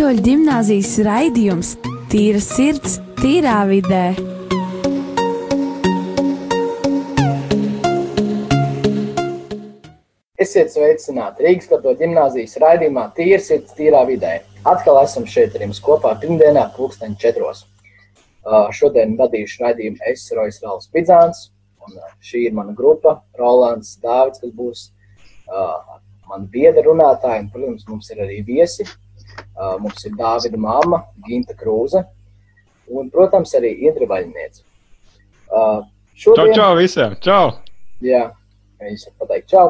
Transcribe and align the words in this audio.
Katoļu 0.00 0.22
gimnāzijas 0.24 0.94
raidījums 1.04 1.70
Tīra 2.08 2.38
sirds, 2.40 2.94
tīrā 3.18 3.58
vidē. 3.68 4.14
Esiet 10.40 10.72
sveicināti 10.72 11.44
Rīgas 11.44 11.68
katoļu 11.74 11.98
gimnāzijas 11.98 12.56
raidījumā 12.64 13.04
Tīra 13.18 13.42
sirds, 13.44 13.76
tīrā 13.76 14.00
vidē. 14.08 14.38
Atkal 14.72 15.02
esam 15.02 15.28
šeit 15.28 15.60
ar 15.60 15.66
jums 15.66 15.82
kopā 15.84 16.14
pirmdienā, 16.24 16.64
pulksteņa 16.78 17.20
četros. 17.20 17.66
Uh, 18.40 18.72
šodien 18.72 19.12
vadīšu 19.20 19.66
raidījumu 19.66 20.00
es, 20.14 20.24
Rojas 20.32 20.62
Rāls 20.64 20.88
Pidzāns, 20.96 21.50
un 21.84 22.00
uh, 22.00 22.16
šī 22.24 22.46
ir 22.46 22.56
mana 22.56 22.72
grupa, 22.72 23.18
Rolands 23.36 23.98
Dāvids, 24.00 24.40
kas 24.40 24.56
būs 24.64 24.88
uh, 25.52 26.00
man 26.32 26.48
biedra 26.48 26.88
runātāji, 26.88 27.44
un, 27.50 27.52
protams, 27.52 27.84
mums 27.92 28.08
ir 28.16 28.24
arī 28.24 28.40
viesi. 28.48 28.88
Uh, 29.60 29.74
mums 29.76 30.00
ir 30.08 30.14
Dāvida 30.16 30.56
mamma, 30.56 31.02
Ginta 31.26 31.52
Krūze, 31.52 32.00
un, 32.88 33.10
protams, 33.12 33.52
arī 33.58 33.74
Iedra 33.84 34.08
Vaļniece. 34.08 34.62
Uh, 35.52 35.82
šodien... 36.16 36.54
Čau, 36.54 36.62
čau 36.62 36.78
visiem! 36.78 37.16
Čau! 37.20 37.50
Jā, 38.00 38.22
es 38.88 39.04
pateiktu 39.20 39.52
čau! 39.52 39.66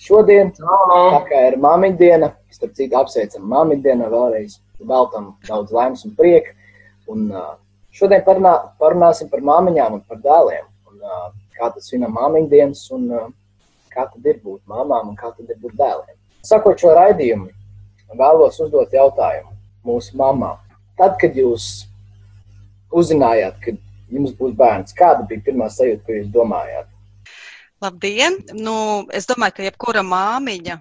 Šodien, 0.00 0.54
čau. 0.56 0.78
tā 0.88 1.20
kā 1.28 1.42
ir 1.50 1.58
māmiņa 1.60 1.98
diena, 2.00 2.32
starp 2.50 2.72
citu 2.78 2.96
apsveicam 2.98 3.44
māmiņa 3.52 3.84
dienu 3.84 4.08
vēlreiz, 4.10 4.56
veltam 4.88 5.34
daudz 5.46 5.76
laimes 5.76 6.02
un 6.08 6.16
prieka, 6.16 6.56
un 7.12 7.28
uh, 7.30 7.52
šodien 7.94 8.24
parunā, 8.26 8.56
parunāsim 8.80 9.28
par 9.30 9.44
māmiņām 9.46 10.00
un 10.00 10.04
par 10.08 10.24
dēliem, 10.24 10.66
un 10.88 11.04
uh, 11.04 11.28
kā 11.58 11.68
tas 11.74 11.86
svinam 11.86 12.16
māmiņa 12.16 12.50
dienas, 12.50 12.86
un 12.96 13.10
uh, 13.12 13.28
kā 13.92 14.08
tad 14.08 14.26
ir 14.26 14.40
būt 14.42 14.64
māmām 14.72 15.12
un 15.12 15.20
kā 15.20 15.30
tad 15.36 15.52
ir 15.52 15.60
būt 15.60 15.76
dēliem. 15.78 16.16
Sakot 16.48 16.80
šo 16.80 16.96
raidījumu, 16.98 17.52
vēlos 18.18 18.60
uzdot 18.62 18.92
jautājumu 18.94 19.52
mūsu 19.86 20.16
mamām. 20.18 20.60
Tad, 20.98 21.16
kad 21.20 21.36
jūs 21.36 21.86
uzzinājāt, 22.92 23.58
ka 23.64 23.74
jums 24.12 24.34
būs 24.38 24.54
bērns, 24.58 24.94
kāda 24.96 25.26
bija 25.28 25.44
pirmā 25.46 25.68
sajūta, 25.72 26.04
ko 26.06 26.18
jūs 26.18 26.30
domājāt? 26.34 26.88
Labdien! 27.82 28.38
Nu, 28.54 28.74
es 29.10 29.26
domāju, 29.26 29.56
ka 29.56 29.66
jebkura 29.66 30.04
māmiņa, 30.06 30.76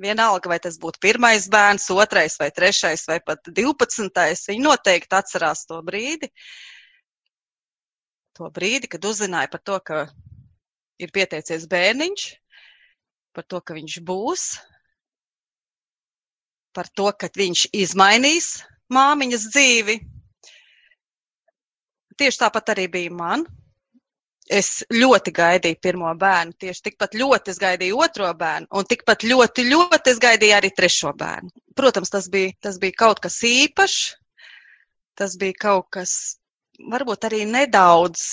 vienalga 0.00 0.52
vai 0.52 0.60
tas 0.62 0.78
būtu 0.80 1.02
pirmais 1.02 1.48
bērns, 1.50 1.90
otrais 1.92 2.38
vai 2.40 2.48
trešais 2.54 3.04
vai 3.10 3.18
pat 3.20 3.50
divpadsmitais, 3.52 4.46
viņa 4.48 4.64
noteikti 4.64 5.18
atcerās 5.18 5.66
to 5.68 5.82
brīdi, 5.84 6.30
to 8.38 8.48
brīdi, 8.54 8.88
kad 8.88 9.04
uzzināja 9.04 9.50
par 9.52 9.64
to, 9.66 9.78
ka 9.82 10.06
ir 11.02 11.12
pieteicies 11.14 11.66
bērniņš, 11.70 12.28
par 13.34 13.46
to, 13.50 13.60
ka 13.60 13.76
viņš 13.76 13.98
būs, 14.06 14.48
par 16.76 16.88
to, 16.94 17.10
ka 17.12 17.30
viņš 17.36 17.68
izmainīs 17.76 18.50
māmiņas 18.92 19.46
dzīvi. 19.52 19.98
Tieši 22.18 22.40
tāpat 22.42 22.74
arī 22.74 22.88
bija 22.92 23.14
man. 23.14 23.46
Es 24.48 24.80
ļoti 24.88 25.32
gaidīju 25.36 25.76
pirmo 25.84 26.08
bērnu, 26.16 26.54
tieši 26.56 26.86
tikpat 26.86 27.14
ļoti 27.20 27.52
es 27.52 27.58
gaidīju 27.60 27.98
otro 28.00 28.30
bērnu, 28.32 28.70
un 28.72 28.86
tikpat 28.88 29.26
ļoti, 29.28 29.66
ļoti 29.68 30.14
es 30.14 30.20
gaidīju 30.24 30.54
arī 30.56 30.70
trešo 30.72 31.12
bērnu. 31.20 31.52
Protams, 31.76 32.08
tas 32.14 32.30
bija, 32.32 32.54
tas 32.64 32.78
bija 32.80 32.96
kaut 32.96 33.20
kas 33.20 33.36
īpašs, 33.44 33.98
tas 35.20 35.36
bija 35.36 35.58
kaut 35.66 35.90
kas 35.98 36.14
varbūt 36.80 37.28
arī 37.28 37.42
nedaudz, 37.44 38.24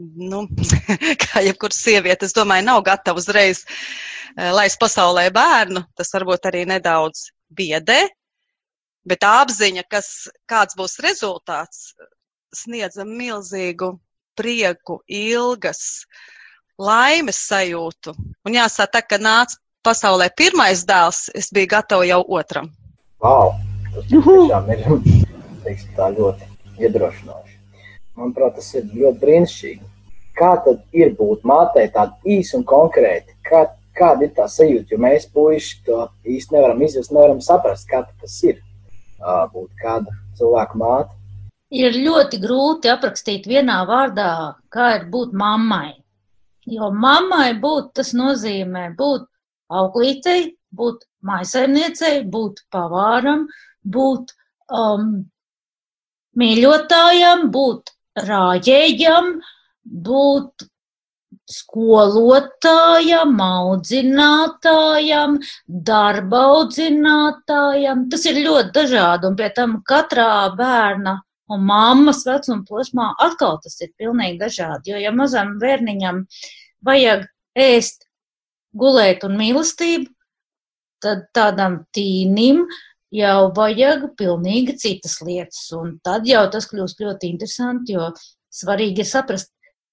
nu, 0.00 0.42
kā 1.22 1.44
jebkura 1.46 1.78
sieviete, 1.78 2.26
es 2.26 2.34
domāju, 2.34 2.66
nav 2.66 2.82
gatava 2.90 3.22
uzreiz 3.22 3.62
laist 4.34 4.82
pasaulē 4.82 5.28
bērnu. 5.34 5.84
Tas 5.94 6.10
varbūt 6.16 6.50
arī 6.50 6.66
nedaudz 6.66 7.28
biedē, 7.56 8.00
bet 9.06 9.22
tā 9.24 9.32
apziņa, 9.44 9.84
kas, 9.90 10.28
kāds 10.50 10.76
būs 10.78 10.98
rezultāts, 11.04 11.94
sniedza 12.54 13.06
milzīgu 13.06 13.94
prieku, 14.38 15.00
ilgas, 15.06 16.06
laimes 16.80 17.40
sajūtu. 17.48 18.14
Un 18.46 18.56
jāsaka, 18.56 19.02
ka 19.04 19.18
nāca 19.20 19.58
pasaulē 19.86 20.30
pirmais 20.36 20.84
dēls, 20.88 21.28
es 21.36 21.50
biju 21.54 21.72
gatava 21.74 22.06
jau 22.08 22.22
otram. 22.40 22.70
Wow, 23.20 23.54
tas 23.94 24.08
tiešām 24.10 24.70
ir 24.74 24.84
teiksim, 25.64 25.94
tā 25.96 26.10
ļoti 26.16 26.48
iedrošinoši. 26.80 27.56
Manuprāt, 28.18 28.56
tas 28.58 28.68
ir 28.76 28.88
ļoti 28.88 29.22
brīnišķīgi. 29.22 29.88
Kā 30.40 30.54
tad 30.64 30.80
ir 30.96 31.12
būt 31.18 31.44
mātei 31.48 31.88
tāda 31.92 32.16
īsa 32.24 32.56
un 32.58 32.64
konkrēta? 32.68 33.34
Kā, 33.44 33.66
kāda 34.00 34.26
ir 34.26 34.34
tā 34.36 34.48
sajūta, 34.48 34.94
jo 34.94 34.98
mēs 35.04 35.28
puiši 35.34 35.78
to 35.86 36.02
īsti 36.24 36.56
nevaram 36.56 36.82
izjust, 36.86 37.12
nevaram 37.14 37.40
saprast, 37.44 37.88
kā 37.90 38.02
tas 38.08 38.36
ir 38.48 38.60
būt 39.20 39.70
kāda 39.82 40.14
cilvēka 40.38 40.80
māte. 40.80 41.16
Ir 41.70 41.94
ļoti 41.94 42.40
grūti 42.42 42.90
aprakstīt 42.90 43.46
vienā 43.46 43.84
vārdā, 43.86 44.30
kā 44.74 44.94
ir 44.96 45.04
būt 45.12 45.36
mammai. 45.38 46.00
Jo 46.66 46.90
mammai 46.90 47.52
būt 47.60 47.92
tas 48.00 48.10
nozīmē 48.16 48.90
būt 48.98 49.28
auklītei, 49.70 50.56
būt 50.74 51.06
maisaimniecei, 51.26 52.24
būt 52.26 52.64
pavāram, 52.74 53.46
būt 53.86 54.34
um, 54.74 55.30
mīļotājam, 56.40 57.48
būt 57.54 57.94
rājējam, 58.26 59.32
būt 59.84 60.69
skolotājam, 61.50 63.34
audzinātājam, 63.44 65.38
darba 65.90 66.44
audzinātājam. 66.52 68.06
Tas 68.12 68.28
ir 68.30 68.40
ļoti 68.44 68.70
dažādi, 68.76 69.28
un 69.30 69.38
pie 69.38 69.50
tam 69.56 69.80
katrā 69.86 70.30
bērna 70.58 71.18
un 71.50 71.66
mammas 71.66 72.22
vecuma 72.26 72.62
posmā 72.68 73.10
atkal 73.26 73.58
tas 73.64 73.80
ir 73.82 73.90
pilnīgi 73.98 74.38
dažādi. 74.40 74.92
Jo, 74.92 75.00
ja 75.02 75.12
mazam 75.14 75.56
bērniņam 75.62 76.22
vajag 76.86 77.26
ēst, 77.58 78.06
gulēt 78.76 79.26
un 79.26 79.36
mīlestību, 79.40 80.10
tad 81.02 81.26
tādam 81.34 81.80
tīnim 81.96 82.66
jau 83.14 83.50
vajag 83.56 84.12
pilnīgi 84.18 84.76
citas 84.78 85.18
lietas, 85.26 85.64
un 85.74 85.96
tad 86.04 86.28
jau 86.28 86.44
tas 86.52 86.68
kļūst 86.70 87.02
ļoti 87.02 87.32
interesanti, 87.32 87.96
jo 87.96 88.12
svarīgi 88.54 89.02
ir 89.02 89.08
saprast, 89.10 89.50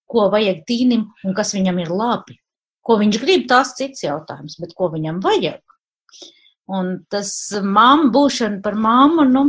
ko 0.08 0.28
vajag 0.34 0.64
tīnim 0.68 1.08
un 1.26 1.38
kas 1.38 1.54
viņam 1.56 1.84
ir 1.84 1.94
labi. 1.94 2.40
Ko 2.88 2.96
viņš 3.02 3.20
grib, 3.20 3.48
tas 3.50 3.74
cits 3.76 4.06
jautājums, 4.06 4.56
bet 4.62 4.74
ko 4.78 4.88
viņam 4.94 5.20
vajag. 5.24 5.60
Un 6.68 6.98
tas 7.12 7.32
māmu 7.64 8.12
būšana 8.16 8.62
par 8.64 8.76
māmu, 8.80 9.24
nu, 9.28 9.44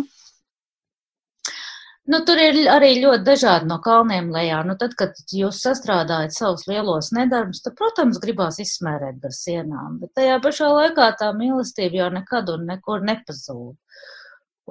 nu, 2.10 2.20
tur 2.26 2.42
ir 2.42 2.58
arī 2.70 2.92
ļoti 3.02 3.26
dažādi 3.26 3.70
no 3.70 3.78
kalniem 3.82 4.30
lejā. 4.34 4.60
Nu, 4.66 4.76
tad, 4.78 4.94
kad 4.98 5.18
jūs 5.34 5.62
sastrādājat 5.66 6.34
savus 6.34 6.66
lielos 6.70 7.10
nedarbus, 7.14 7.62
tad, 7.64 7.74
protams, 7.78 8.20
gribās 8.22 8.60
izsmērēt 8.62 9.26
ar 9.26 9.34
sienām, 9.34 9.98
bet 10.02 10.14
tajā 10.18 10.38
pašā 10.44 10.70
laikā 10.74 11.10
tā 11.22 11.32
mīlestība 11.38 12.02
jau 12.02 12.08
nekad 12.14 12.54
un 12.54 12.66
nekur 12.70 13.06
nepazūd. 13.06 13.76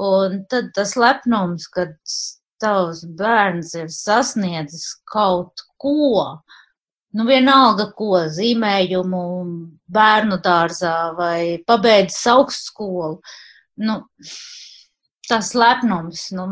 Un 0.08 0.44
tad 0.52 0.72
tas 0.78 0.94
lepnums, 1.00 1.68
kad 1.74 1.96
tavs 2.62 3.04
bērns 3.18 3.74
ir 3.78 3.90
sasniedzis 3.94 4.90
kaut 5.10 5.64
ko, 5.82 6.42
nu 7.18 7.26
vienalga 7.28 7.90
ko, 7.98 8.24
zīmējumu 8.34 9.24
bērnu 9.94 10.40
dārzā 10.44 10.96
vai 11.18 11.40
pabeidzis 11.68 12.26
augstskolu, 12.34 13.20
nu, 13.88 14.00
tas 15.30 15.54
lepnums, 15.58 16.28
nu, 16.36 16.48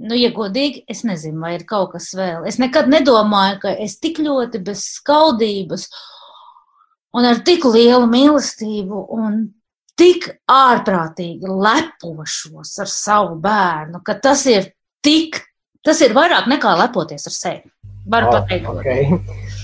nu, 0.00 0.16
ja 0.16 0.30
godīgi, 0.34 0.84
es 0.90 1.04
nezinu, 1.06 1.40
vai 1.42 1.54
ir 1.58 1.66
kaut 1.68 1.94
kas 1.94 2.10
vēl. 2.16 2.46
Es 2.48 2.60
nekad 2.62 2.90
nedomāju, 2.90 3.60
ka 3.64 3.74
es 3.86 3.98
tik 4.02 4.20
ļoti 4.22 4.62
bez 4.66 4.84
skaudības 4.98 5.88
un 7.16 7.26
ar 7.26 7.40
tik 7.46 7.66
lielu 7.66 8.06
mīlestību 8.10 9.06
un 9.16 9.40
tik 10.00 10.26
ārprātīgi 10.50 11.48
lepošos 11.50 12.76
ar 12.80 12.90
savu 12.90 13.36
bērnu, 13.42 14.00
ka 14.06 14.16
tas 14.22 14.46
ir 14.48 14.70
tik, 15.04 15.40
tas 15.86 16.00
ir 16.04 16.14
vairāk 16.16 16.48
nekā 16.50 16.74
lepoties 16.80 17.28
ar 17.28 17.36
sevi. 17.36 17.70
Varu 18.10 18.30
ah, 18.30 18.40
pateikt. 18.40 18.68
Okay. 18.80 19.08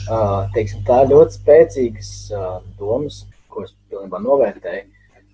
Uh, 0.07 0.45
teiksim, 0.55 0.85
tā 0.87 1.01
ir 1.03 1.13
ļoti 1.15 1.39
spēcīgas 1.41 2.11
uh, 2.31 2.59
domas, 2.79 3.25
ko 3.51 3.65
es 3.65 3.73
pilnībā 3.91 4.21
novērtēju. 4.23 4.85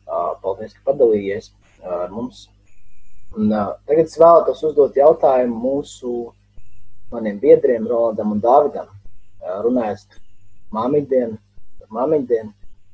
Uh, 0.02 0.30
paldies, 0.42 0.72
ka 0.76 0.92
padalījies 0.92 1.50
uh, 1.50 2.04
ar 2.04 2.14
mums. 2.14 2.46
Un, 3.36 3.50
uh, 3.50 3.74
tagad 3.88 4.08
es 4.08 4.18
vēlētos 4.20 4.62
uzdot 4.68 4.96
jautājumu 4.96 5.58
mūsu 5.60 6.14
maniem 7.12 7.38
biedriem, 7.42 7.84
Rolandam 7.90 8.32
un 8.36 8.40
Dāvidam. 8.44 8.88
Uh, 9.42 9.58
runājot 9.66 10.18
māmiņdienu, 10.72 11.38
māmiņdienu. 11.92 12.52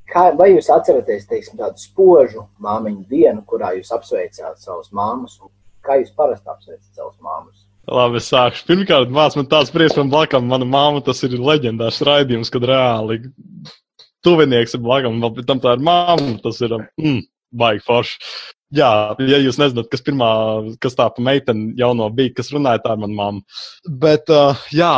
Kā, 0.08 0.30
vai 0.38 0.50
jūs 0.54 0.70
atceraties 0.72 1.28
teiksim, 1.28 1.58
tādu 1.60 1.82
spožu 1.82 2.46
māmiņu 2.64 3.04
dienu, 3.10 3.42
kurā 3.46 3.74
jūs 3.76 3.92
apsveicāt 3.92 4.56
savus 4.62 4.88
māmas 4.96 5.36
un 5.42 5.52
Kā 5.88 5.96
jūs 6.02 6.12
parasti 6.16 6.52
apsveicat 6.52 6.92
savus 6.92 7.16
māmas? 7.24 7.64
Labi, 7.88 8.20
es 8.20 8.28
sākšu. 8.28 8.66
Pirmkārt, 8.68 9.08
māc 9.14 9.36
man 9.38 9.48
tāds 9.48 9.72
prieks 9.72 9.96
man 9.96 10.10
blakam. 10.12 10.44
Mana 10.50 10.68
māma 10.68 11.00
tas 11.04 11.22
ir 11.24 11.38
leģendārs 11.40 12.02
raidījums, 12.04 12.52
kad 12.52 12.66
reāli 12.68 13.22
tuvinieks 14.26 14.76
ir 14.76 14.84
blakam. 14.84 15.16
Vēl 15.22 15.34
pēc 15.38 15.48
tam 15.48 15.62
tā 15.64 15.72
ir 15.78 15.84
māma, 15.88 16.36
tas 16.44 16.60
ir, 16.64 16.76
mm, 17.00 17.22
baigi 17.62 17.84
forši. 17.86 18.20
Jā, 18.76 18.90
ja 19.24 19.38
jūs 19.40 19.56
nezināt, 19.56 19.88
kas 19.88 20.02
pirmā, 20.04 20.28
kas 20.84 20.98
tā 20.98 21.06
pa 21.08 21.22
meiteni 21.24 21.70
jauno 21.78 22.10
bija, 22.12 22.34
kas 22.36 22.50
runāja, 22.52 22.82
tā 22.84 22.92
ir 22.92 23.00
mana 23.00 23.16
mamma. 23.16 23.62
Bet, 24.02 24.28
uh, 24.28 24.60
jā, 24.76 24.90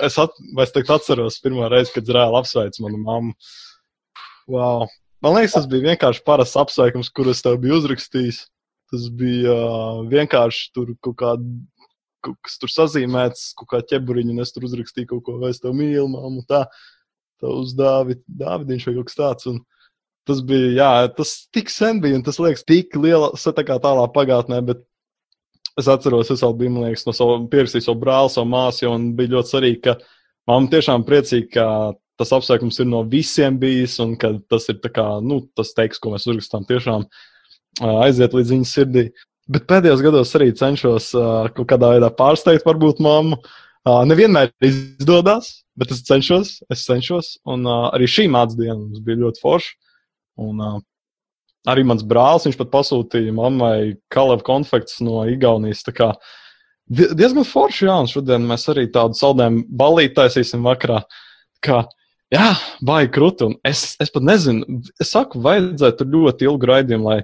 es, 0.00 0.16
at, 0.22 0.38
es 0.64 0.72
teiktu, 0.72 0.94
atceros 0.96 1.36
pirmo 1.44 1.68
reizi, 1.68 1.92
kad 1.98 2.08
reāli 2.16 2.40
apsveicu 2.40 2.86
manu 2.86 3.02
mammu. 3.02 3.34
Wow. 4.48 4.86
Man 5.20 5.36
liekas, 5.36 5.58
tas 5.58 5.68
bija 5.68 5.90
vienkārši 5.90 6.24
parasts 6.24 6.56
apsveikums, 6.56 7.12
kur 7.12 7.28
es 7.28 7.44
tev 7.44 7.60
biju 7.60 7.82
uzrakstījis. 7.82 8.46
Tas 8.88 9.08
bija 9.12 9.52
uh, 9.52 10.04
vienkārši 10.08 10.70
tur 10.76 10.94
kaut 11.04 11.18
kāda, 11.20 11.48
kas 12.24 12.56
tur 12.60 12.72
sazīmēts, 12.72 13.50
kaut 13.58 13.68
kā 13.72 13.82
ķeburiņa, 13.90 14.32
un 14.34 14.44
es 14.44 14.54
tur 14.54 14.64
uzrakstīju 14.68 15.10
kaut 15.10 15.26
ko, 15.26 15.36
vai 15.42 15.52
es 15.52 15.60
tev 15.60 15.76
mīlu, 15.76 16.08
mammu, 16.14 16.44
tā, 16.48 16.64
tā 17.42 17.52
uz 17.52 17.74
Dāvid, 17.78 18.24
Dāvidiņš 18.40 18.88
vai 18.88 18.96
kaut 19.00 19.10
kas 19.10 19.20
tāds. 19.20 19.50
Un, 19.52 19.60
Tas 20.28 20.42
bija, 20.44 20.72
jā, 20.76 20.88
tas 21.16 21.30
tik 21.56 21.70
sen 21.72 22.02
bija, 22.04 22.18
un 22.18 22.22
tas 22.26 22.36
liekas, 22.36 22.60
tik 22.68 22.92
liela, 23.00 23.30
tā 23.32 23.62
kā 23.64 23.78
tālā 23.80 24.02
pagātnē, 24.12 24.58
bet 24.66 24.82
es 25.80 25.88
atceros, 25.88 26.28
es 26.34 26.42
vēl 26.44 26.52
biju, 26.58 26.72
man 26.74 26.84
liekas, 26.88 27.06
no 27.06 27.14
sava 27.16 27.38
pierakstīju 27.48 27.86
savu 27.86 28.02
brāli, 28.02 28.32
savu 28.34 28.50
māsu, 28.52 28.90
un 28.90 29.06
bija 29.16 29.32
ļoti 29.36 29.52
svarīgi, 29.54 29.80
ka 29.86 29.94
mamma 30.50 30.68
tiešām 30.74 31.06
priecīga, 31.08 31.48
ka 31.54 31.66
tas 32.20 32.34
apsveikums 32.34 32.80
ir 32.82 32.90
no 32.90 33.00
visiem 33.08 33.56
bijis, 33.62 33.96
un 34.04 34.18
ka 34.20 34.34
tas 34.52 34.68
ir 34.68 34.82
tā 34.84 34.90
kā, 34.92 35.06
nu, 35.24 35.40
tas 35.56 35.72
teiks, 35.78 36.02
ko 36.02 36.12
mēs 36.12 36.28
uzrakstām, 36.28 36.66
tiešām 36.68 37.06
aiziet 37.80 38.36
līdz 38.36 38.54
viņas 38.54 38.74
sirdī. 38.74 39.08
Bet 39.48 39.64
pēdējos 39.70 40.02
gados 40.04 40.34
arī 40.36 40.50
cenšos 40.56 41.12
kaut 41.56 41.68
kādā 41.70 41.94
veidā 41.94 42.10
pārsteigt, 42.12 42.66
varbūt 42.68 43.00
mammu. 43.04 43.40
Nevienmēr 43.88 44.50
izdodas, 44.68 45.62
bet 45.78 45.94
es 45.94 46.02
cenšos, 46.04 46.58
es 46.68 46.82
cenšos, 46.84 47.38
un 47.48 47.64
arī 47.64 48.08
šī 48.10 48.26
mācība 48.28 48.66
diena 48.66 48.80
mums 48.82 49.00
bija 49.04 49.22
ļoti 49.22 49.40
forša. 49.40 49.72
Un, 50.44 50.60
arī 51.68 51.84
mans 51.88 52.04
brālis, 52.06 52.46
viņš 52.46 52.58
pat 52.60 52.70
pasūtīja 52.74 53.32
mammai 53.34 53.96
kalavu 54.12 54.44
konfekts 54.46 55.00
no 55.04 55.24
Igaunijas. 55.30 55.82
Kā, 55.96 56.12
diezgan 56.88 57.46
forši, 57.48 57.88
jā, 57.88 57.96
un 58.04 58.10
šodien 58.10 58.46
mēs 58.48 58.68
arī 58.72 58.86
tādu 58.92 59.18
saldējumu 59.18 59.64
balīti 59.80 60.16
taisīsim 60.20 60.64
vakarā. 60.68 61.02
Kā, 61.64 61.82
jā, 62.34 62.52
baigi 62.84 63.12
krūti, 63.16 63.48
un 63.48 63.58
es, 63.66 63.96
es 64.02 64.12
pat 64.14 64.28
nezinu, 64.28 64.82
es 65.00 65.12
saku, 65.16 65.40
vajadzētu 65.44 66.06
ļoti 66.12 66.48
ilgu 66.48 66.72
raidījumu, 66.72 67.08
lai 67.08 67.22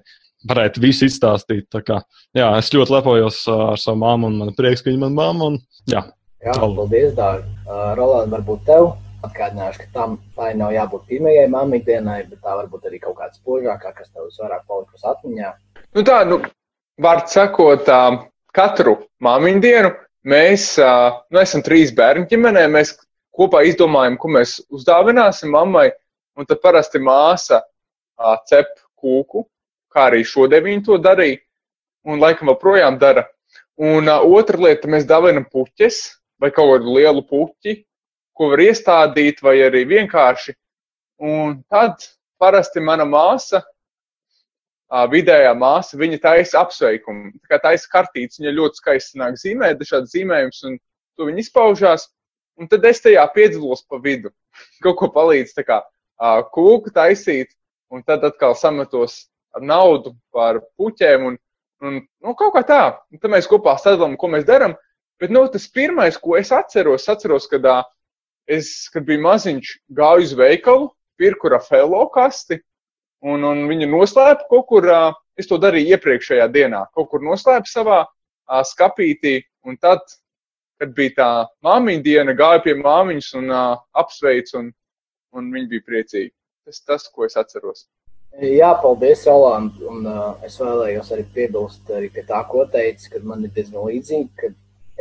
varētu 0.49 0.83
visu 0.85 1.09
izstāstīt. 1.09 1.69
Kā, 1.87 2.03
jā, 2.37 2.51
es 2.59 2.73
ļoti 2.75 2.97
lepojos 2.99 3.41
ar 3.53 3.81
savu 3.81 4.03
māmu, 4.03 4.31
un 4.31 4.43
man 4.43 4.55
prieks, 4.59 4.85
ka 4.85 4.91
viņa 4.91 4.99
ir 4.99 5.07
mana 5.07 5.19
mamma. 5.21 5.53
Un, 5.53 5.59
jā, 5.91 6.05
jā, 6.45 6.59
paldies, 6.61 7.15
Dārgi. 7.17 7.51
Uh, 7.65 7.91
Roland, 7.97 8.33
varbūt 8.35 8.67
tev 8.69 8.93
Atgādināšu, 9.25 9.85
ka 9.85 9.87
tam 9.95 10.17
tā 10.37 10.51
nav 10.59 10.73
jābūt 10.75 11.07
pirmajai 11.09 11.47
mammas 11.53 11.85
dienai, 11.87 12.19
bet 12.29 12.43
tā 12.45 12.57
varbūt 12.59 12.89
arī 12.89 13.01
kaut 13.01 13.17
kāda 13.21 13.33
spožākā, 13.39 13.93
kas 13.97 14.11
tev 14.11 14.29
vairāk 14.41 14.65
palikusi 14.69 15.07
atmiņā. 15.09 15.53
Nu 15.97 16.05
tā, 16.05 16.19
nu, 16.29 16.41
var 17.01 17.25
sakot, 17.31 17.89
katru 18.55 18.99
māmiņu 19.25 19.63
dienu 19.65 19.93
mēs 20.29 20.75
nu, 20.79 21.41
esam 21.41 21.65
trīs 21.65 21.95
bērnu 21.97 22.29
ģimenē. 22.29 22.67
Mēs 22.75 22.95
kopā 23.35 23.65
izdomājam, 23.69 24.19
ko 24.21 24.33
mēs 24.37 24.59
uzdāvināsim 24.75 25.55
mammai. 25.55 25.91
Un 26.35 26.49
tad 26.51 26.61
parasti 26.65 26.99
māsa 26.99 27.63
cep 28.51 28.75
kūku, 28.99 29.45
kā 29.95 30.09
arī 30.11 30.25
šodien 30.27 30.65
viņa 30.65 30.85
to 30.89 30.99
darīja, 31.03 31.41
un 32.05 32.21
laikam 32.23 32.51
joprojām 32.53 32.99
dara. 33.01 33.27
Un 33.81 34.11
uh, 34.11 34.23
otra 34.37 34.61
lieta, 34.61 34.91
mēs 34.91 35.07
dāvinam 35.09 35.47
puķes 35.51 36.03
vai 36.43 36.51
kaut 36.55 36.75
kādu 36.75 36.95
lielu 36.99 37.23
puķi, 37.27 37.79
ko 38.35 38.51
var 38.53 38.63
iestādīt, 38.67 39.41
vai 39.43 39.57
arī 39.65 39.85
vienkārši. 39.89 40.55
Un 41.23 41.61
tad 41.71 42.03
parasti 42.43 42.83
mana 42.83 43.07
māsa, 43.07 43.63
vidējā 45.11 45.55
māsa, 45.59 45.99
viņa 45.99 46.19
taisa 46.23 46.61
apsveikumu. 46.63 47.33
Tā 47.43 47.55
kā 47.55 47.61
taisa 47.63 47.89
kartītes, 47.91 48.39
viņa 48.39 48.53
ļoti 48.55 48.81
skaisti 48.83 49.19
nāk 49.19 49.39
zīmēt, 49.41 49.79
dažādi 49.81 50.13
zīmējums, 50.13 50.61
un 50.69 50.79
to 51.17 51.29
viņa 51.31 51.43
izpaužās. 51.43 52.09
Un 52.61 52.69
tad 52.71 52.85
es 52.87 53.03
tajā 53.03 53.25
piedalos 53.35 53.83
pa 53.89 53.99
vidu. 53.99 54.31
Kaut 54.85 54.99
ko 55.01 55.11
palīdz 55.15 55.57
kā 55.67 55.81
kūku 56.55 56.93
taisīt, 56.95 57.51
un 57.91 58.05
tad 58.07 58.25
atkal 58.25 58.55
sametos 58.55 59.25
ar 59.55 59.65
naudu 59.65 60.15
par 60.35 60.61
puķēm, 60.79 61.29
un, 61.31 61.39
un 61.85 62.01
nu, 62.01 62.35
kaut 62.39 62.55
kā 62.57 62.65
tā. 62.67 62.83
Un 63.13 63.23
tad 63.23 63.33
mēs 63.33 63.49
kopā 63.51 63.77
sadalām, 63.81 64.19
ko 64.19 64.31
mēs 64.33 64.47
darām. 64.49 64.77
Bet 65.23 65.33
nu, 65.35 65.45
tas 65.51 65.67
pirmais, 65.71 66.19
ko 66.21 66.37
es 66.39 66.51
atceros, 66.53 67.07
atceros, 67.09 67.47
kad 67.51 67.67
es, 68.51 68.91
kad 68.93 69.07
biju 69.07 69.23
maziņš, 69.25 69.75
gāju 69.97 70.27
uz 70.27 70.35
veikalu, 70.39 70.89
pirku 71.21 71.53
Rafaelo 71.53 72.03
kasti, 72.15 72.59
un, 73.25 73.47
un 73.47 73.65
viņu 73.71 73.91
noslēpu 73.93 74.51
kaut 74.51 74.67
kur. 74.73 74.91
Es 75.35 75.49
to 75.51 75.57
darīju 75.59 75.97
iepriekšējā 75.97 76.45
dienā, 76.55 76.85
kaut 76.95 77.09
kur 77.11 77.23
noslēpu 77.27 77.67
savā 77.67 78.05
skapītī, 78.69 79.41
un 79.67 79.75
tad, 79.83 80.05
kad 80.79 80.93
bija 80.95 81.15
tā 81.17 81.31
māmiņa 81.67 82.05
diena, 82.05 82.37
gāju 82.39 82.63
pie 82.69 82.75
māmiņas 82.79 83.33
un 83.41 83.51
apsveicu, 83.51 84.61
un, 84.61 84.69
un 85.35 85.51
viņi 85.51 85.71
bija 85.73 85.87
priecīgi. 85.89 86.31
Tas 86.69 86.79
tas, 86.87 87.09
ko 87.11 87.27
es 87.27 87.35
atceros. 87.41 87.89
Jā, 88.43 88.73
paldies, 88.83 89.21
Roland. 89.29 89.77
Un, 89.87 90.07
uh, 90.11 90.41
es 90.43 90.57
vēlējos 90.59 91.13
arī 91.15 91.23
piebilst 91.37 91.91
arī 91.95 92.09
pie 92.11 92.25
tā, 92.27 92.41
ko 92.51 92.65
teici, 92.67 93.07
kad 93.13 93.23
man 93.23 93.45
ir 93.47 93.53
diezgan 93.55 93.87
līdzīgi, 93.87 94.31
ka 94.41 94.51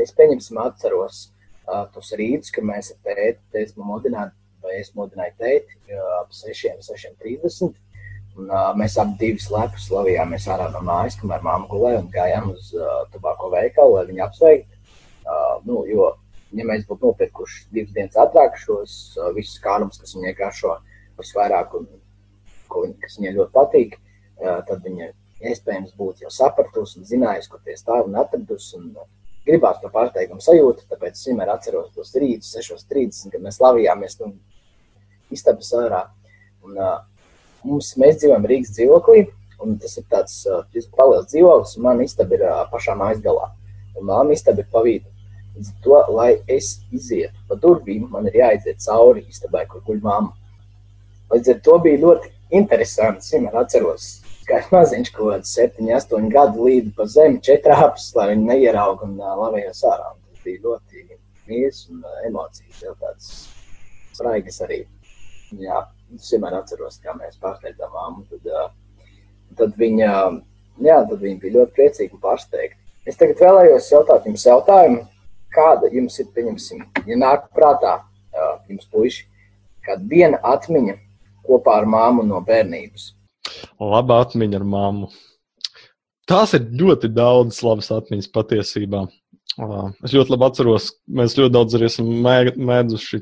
es 0.04 0.14
pieņemsim 0.14 0.60
atceros 0.62 1.24
uh, 1.66 1.88
tos 1.96 2.12
rītus, 2.20 2.52
kad 2.54 2.68
mēs 2.68 2.92
ar 2.94 3.00
tēti, 3.08 3.42
tēti 3.56 3.82
modinājām, 3.82 4.36
vai 4.62 4.76
es 4.78 4.94
modināju 4.94 5.34
tēti 5.42 5.98
ap 6.20 6.30
6, 6.30 6.78
6.30. 6.86 7.74
Un, 8.38 8.52
uh, 8.52 8.70
mēs 8.78 9.00
abi 9.02 9.18
divi 9.24 9.42
slepus 9.42 9.90
slavījāmies 9.90 10.46
ārā 10.54 10.70
no 10.76 10.84
mājas, 10.86 11.18
kamēr 11.18 11.42
māma 11.42 11.66
gulēja 11.74 12.04
un 12.04 12.14
gājām 12.14 12.54
uz 12.54 12.70
uh, 12.78 13.02
tubāko 13.16 13.50
veikalu, 13.56 13.98
lai 13.98 14.06
viņu 14.12 14.26
apsveiktu. 14.28 14.94
Uh, 15.26 15.58
nu, 15.66 15.82
jo, 15.90 16.12
ja 16.54 16.70
mēs 16.70 16.86
būtu 16.86 17.10
nopirkuši 17.10 17.66
divas 17.74 17.98
dienas 17.98 18.22
ātrāk 18.28 18.62
šos 18.62 18.96
uh, 19.18 19.34
visus 19.34 19.58
kārumus, 19.66 19.98
kas 20.06 20.14
viņai 20.20 20.38
garšo 20.38 20.78
visvairāk 21.18 21.78
un 21.82 21.90
ko 22.72 22.86
viņa, 22.86 22.96
kas 23.02 23.20
viņai 23.20 23.36
ļoti 23.40 23.54
patīk, 23.56 23.98
tad 24.40 24.80
viņa 24.86 25.10
iespējams 25.52 25.96
būtu 26.00 26.26
jau 26.26 26.32
sapratusi 26.34 27.00
un 27.00 27.08
zinājusi, 27.10 27.52
kur 27.52 27.62
tie 27.66 27.76
stāv 27.80 28.08
un 28.08 28.18
atradusi. 28.20 28.80
Un, 28.80 28.94
gribās 29.48 29.80
to 29.82 29.92
pārsteigumu 29.92 30.44
sajūtu, 30.44 30.86
tāpēc 30.92 31.18
es 31.18 31.28
vienmēr 31.28 31.54
atceros 31.54 31.92
tos 31.96 32.14
rītus, 32.16 32.54
6.30, 32.56 33.32
kad 33.34 33.44
mēs 33.44 33.60
lavījāmies 33.64 34.20
no 34.22 34.32
istabas 35.34 35.72
ārā. 35.78 36.04
Un, 36.64 36.78
uh, 36.78 37.00
mums, 37.68 37.94
mēs 38.00 38.22
dzīvojam 38.22 38.48
Rīgas 38.48 38.76
dzīvoklī, 38.78 39.26
un 39.64 39.76
tas 39.82 39.98
ir 40.00 40.06
tāds 40.12 40.38
uh, 40.48 40.64
paliels 40.98 41.28
dzīvoklis, 41.32 41.76
un 41.78 41.88
man 41.90 42.04
istaba 42.06 42.38
ir 42.38 42.46
uh, 42.48 42.62
pašā 42.72 42.96
mājas 43.00 43.24
galā. 43.26 43.50
Un 44.00 44.08
māma 44.10 44.36
istaba 44.36 44.64
ir 44.64 44.70
pa 44.72 44.84
vidu. 44.86 45.10
Līdz 45.54 45.74
to, 45.84 45.98
lai 46.16 46.32
es 46.50 46.80
izietu 46.96 47.36
pa 47.50 47.60
durvīm, 47.62 48.08
man 48.10 48.26
ir 48.32 48.40
jāiziet 48.40 48.80
cauri 48.82 49.22
istabai, 49.30 49.68
kur 49.70 49.84
guļ 49.86 50.00
mamma. 50.02 50.32
Līdz 51.34 51.52
ar 51.54 51.60
to 51.68 51.76
bija 51.84 52.00
ļoti 52.02 52.32
interesanti. 52.60 53.26
Es 53.26 53.34
vienmēr 53.34 53.60
atceros 53.64 54.12
kā 54.48 54.60
maziņš, 54.74 55.12
kaut 55.16 55.32
kāds 55.32 55.56
7, 55.56 55.88
8 55.98 56.30
gadu 56.34 56.68
līdzi 56.68 56.94
pa 56.98 57.08
zemi, 57.10 57.42
četrāpus, 57.44 58.10
lai 58.18 58.30
viņi 58.34 58.48
neierauga 58.50 59.08
un 59.08 59.16
uh, 59.22 59.34
lavējās 59.40 59.84
ārā. 59.90 60.14
Tas 60.28 60.46
bija 60.46 60.64
ļoti 60.68 61.06
mīļš 61.50 61.82
un 61.94 62.04
uh, 62.04 62.22
emocijas, 62.28 62.82
jau 62.84 62.96
tāds 63.02 63.32
spraigas 64.14 64.62
arī. 64.66 64.84
Jā, 65.62 65.84
es 66.16 66.32
vienmēr 66.34 66.60
atceros, 66.60 67.00
kā 67.04 67.16
mēs 67.18 67.40
pārsteidzām 67.42 67.94
māmu. 67.94 68.26
Tad, 68.32 68.52
uh, 68.52 69.12
tad, 69.60 69.76
viņa, 69.80 70.14
jā, 70.84 71.00
tad 71.10 71.20
viņa 71.20 71.42
bija 71.44 71.60
ļoti 71.60 71.78
priecīga 71.78 72.18
un 72.18 72.24
pārsteigta. 72.24 72.80
Es 73.08 73.20
tagad 73.20 73.42
vēlējos 73.44 73.92
jautāt 73.92 74.28
jums 74.30 74.46
jautājumu, 74.48 75.04
kāda 75.54 75.92
jums 75.94 76.16
ir, 76.24 76.30
pieņemsim, 76.34 76.86
ja 77.08 77.20
nāk 77.20 77.50
prātā 77.56 77.98
uh, 78.00 78.54
jums 78.72 78.88
puiši, 78.92 79.28
kāda 79.84 80.08
viena 80.10 80.40
atmiņa 80.54 80.96
kopā 81.48 81.82
ar 81.82 81.90
māmu 81.90 82.26
no 82.28 82.40
bērnības 82.46 83.12
laba 83.80 84.22
atmiņa 84.24 84.60
ar 84.60 84.66
mammu. 84.68 85.10
Tās 86.30 86.54
ir 86.56 86.70
ļoti 86.80 87.10
daudz 87.12 87.60
labas 87.66 87.92
atmiņas 87.92 88.32
patiesībā. 88.34 89.04
Es 90.06 90.16
ļoti 90.16 90.34
labi 90.34 90.48
atceros, 90.48 90.88
mēs 91.20 91.36
ļoti 91.38 91.54
daudz 91.54 91.76
arī 91.78 91.90
esam 91.90 92.08
mēģinājuši 92.26 93.22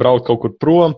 braukt 0.00 0.28
kaut 0.28 0.40
kur 0.44 0.54
prom, 0.62 0.94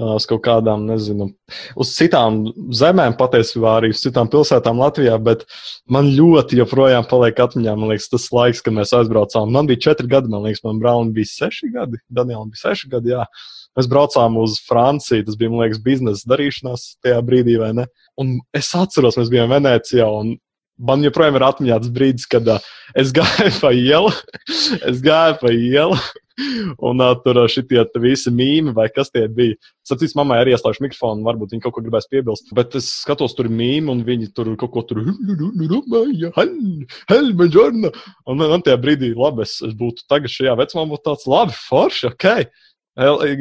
uz 0.00 0.26
kaut 0.28 0.42
kādām, 0.46 0.86
nezinu, 0.88 1.28
uz 1.76 1.92
citām 1.96 2.44
zemēm, 2.72 3.16
patiesībā 3.18 3.76
arī 3.78 3.92
uz 3.92 4.00
citām 4.04 4.30
pilsētām 4.32 4.80
Latvijā, 4.80 5.18
bet 5.22 5.44
man 5.90 6.08
ļoti 6.16 6.60
joprojām 6.62 7.08
paliek 7.10 7.42
atmiņā, 7.44 7.74
man 7.76 7.92
liekas, 7.92 8.08
tas 8.12 8.30
laiks, 8.32 8.62
kad 8.64 8.76
mēs 8.76 8.94
aizbraucām. 8.96 9.52
Man 9.52 9.68
bija 9.68 9.90
četri 9.90 10.08
gadi, 10.08 10.32
man 10.32 10.46
liekas, 10.46 10.64
man 10.64 10.80
Braunam 10.80 11.12
bija 11.16 11.28
seši 11.28 11.72
gadi, 11.74 12.00
Danielam 12.08 12.52
bija 12.52 12.68
seši 12.70 12.92
gadi, 12.92 13.12
jā. 13.16 13.26
Mēs 13.76 13.88
braucām 13.88 14.36
uz 14.40 14.58
Franciju, 14.68 15.24
tas 15.24 15.36
bija, 15.40 15.52
man 15.52 15.64
liekas, 15.64 15.80
biznesa 15.84 16.28
darīšanās 16.28 16.88
tajā 17.04 17.20
brīdī, 17.24 17.56
vai 17.60 17.70
ne? 17.76 17.86
Un 18.20 18.34
es 18.56 18.68
atceros, 18.76 19.16
mēs 19.20 19.32
bijām 19.32 19.52
Venecijā, 19.52 20.08
un 20.08 20.34
man 20.80 21.04
joprojām 21.04 21.38
ir 21.38 21.46
atmiņā 21.46 21.78
tas 21.80 21.92
brīdis, 21.94 22.28
kad 22.28 22.48
uh, 22.52 22.72
es 22.98 23.12
gāju 23.16 23.52
pa 23.62 23.72
ielu, 23.76 24.12
es 24.90 25.00
gāju 25.04 25.38
pa 25.40 25.52
ielu, 25.56 25.96
Un 26.88 27.02
uh, 27.02 27.12
tur 27.24 27.40
šitie 27.50 27.84
visi 28.02 28.32
mīmi, 28.32 28.72
vai 28.76 28.88
kas 28.92 29.12
tie 29.12 29.26
bija. 29.28 29.58
Sapratu, 29.86 30.14
mammai 30.18 30.38
arī 30.42 30.54
ieslēgšu 30.54 30.84
mikrofonu, 30.84 31.24
varbūt 31.26 31.54
viņi 31.54 31.64
kaut 31.64 31.74
ko 31.76 31.82
gribēs 31.84 32.08
piebilst. 32.10 32.52
Bet 32.56 32.76
es 32.78 32.88
skatos, 33.02 33.34
tur 33.36 33.48
ir 33.48 33.54
mīmi, 33.58 33.90
un 33.92 34.02
viņi 34.06 34.30
tur 34.36 34.52
kaut 34.60 34.72
ko 34.74 34.84
tur 34.86 35.02
helma, 37.10 37.92
un 38.30 38.42
man 38.42 38.64
tajā 38.64 38.78
brīdī, 38.82 39.12
labi, 39.18 39.46
es, 39.46 39.58
es 39.66 39.74
būtu 39.78 40.06
tagad 40.10 40.32
šajā 40.32 40.54
vecumā, 40.60 40.86
būtu 40.92 41.06
tāds 41.10 41.26
labi, 41.30 41.56
forši, 41.68 42.12
ok. 42.12 42.28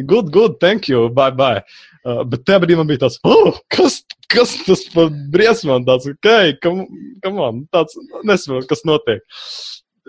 Good, 0.07 0.31
good, 0.31 0.59
thank 0.63 0.87
you, 0.89 1.09
bye, 1.09 1.31
bye. 1.35 1.61
Uh, 2.01 2.23
bet 2.25 2.45
tajā 2.47 2.63
brīdī 2.63 2.79
man 2.79 2.89
bija 2.89 3.03
tāds, 3.05 3.19
oh, 3.27 3.59
kas, 3.73 3.99
kas 4.31 4.55
tas 4.65 4.85
par 4.95 5.11
briesmām, 5.33 5.85
tāds, 5.87 6.09
ok, 6.09 6.57
kam, 6.63 6.85
kam 7.21 7.37
man, 7.37 7.61
tāds, 7.75 7.97
nesaprotu, 8.25 8.69
kas 8.71 8.85
notiek. 8.87 9.21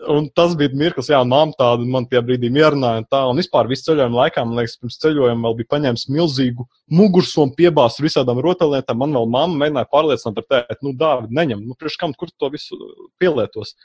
Un 0.09 0.25
tas 0.33 0.55
bija 0.57 0.73
mirklis, 0.75 1.11
jā, 1.13 1.19
māma 1.29 1.53
tāda 1.59 1.85
man 1.85 2.07
tajā 2.09 2.23
brīdī 2.25 2.49
mierināja. 2.53 3.03
Un, 3.03 3.07
tā, 3.13 3.21
un 3.29 3.39
vispār 3.39 3.69
visu 3.69 3.91
ceļojumu 3.91 4.17
laikā, 4.19 4.45
man 4.49 4.59
liekas, 4.59 4.79
pirms 4.81 4.97
ceļojuma 5.03 5.45
vēl 5.45 5.57
bija 5.59 5.71
paņēmis 5.75 6.07
milzīgu 6.09 6.65
mugursomu, 6.97 7.53
piebāzt 7.59 8.01
ar 8.01 8.07
visādām 8.09 8.41
rotaļlietām. 8.43 8.99
Man 9.03 9.19
vēl 9.19 9.29
mamma 9.35 9.61
mēģināja 9.61 9.91
pārliecināt 9.93 10.41
ar 10.41 10.47
tēti, 10.55 10.79
nu, 10.87 10.95
Dārvid, 10.99 11.35
neņem, 11.37 11.67
nu, 11.69 11.77
priekš 11.79 11.99
kam, 12.01 12.15
kur 12.17 12.33
to 12.33 12.51
visu 12.55 12.79
pielietos. 13.21 13.77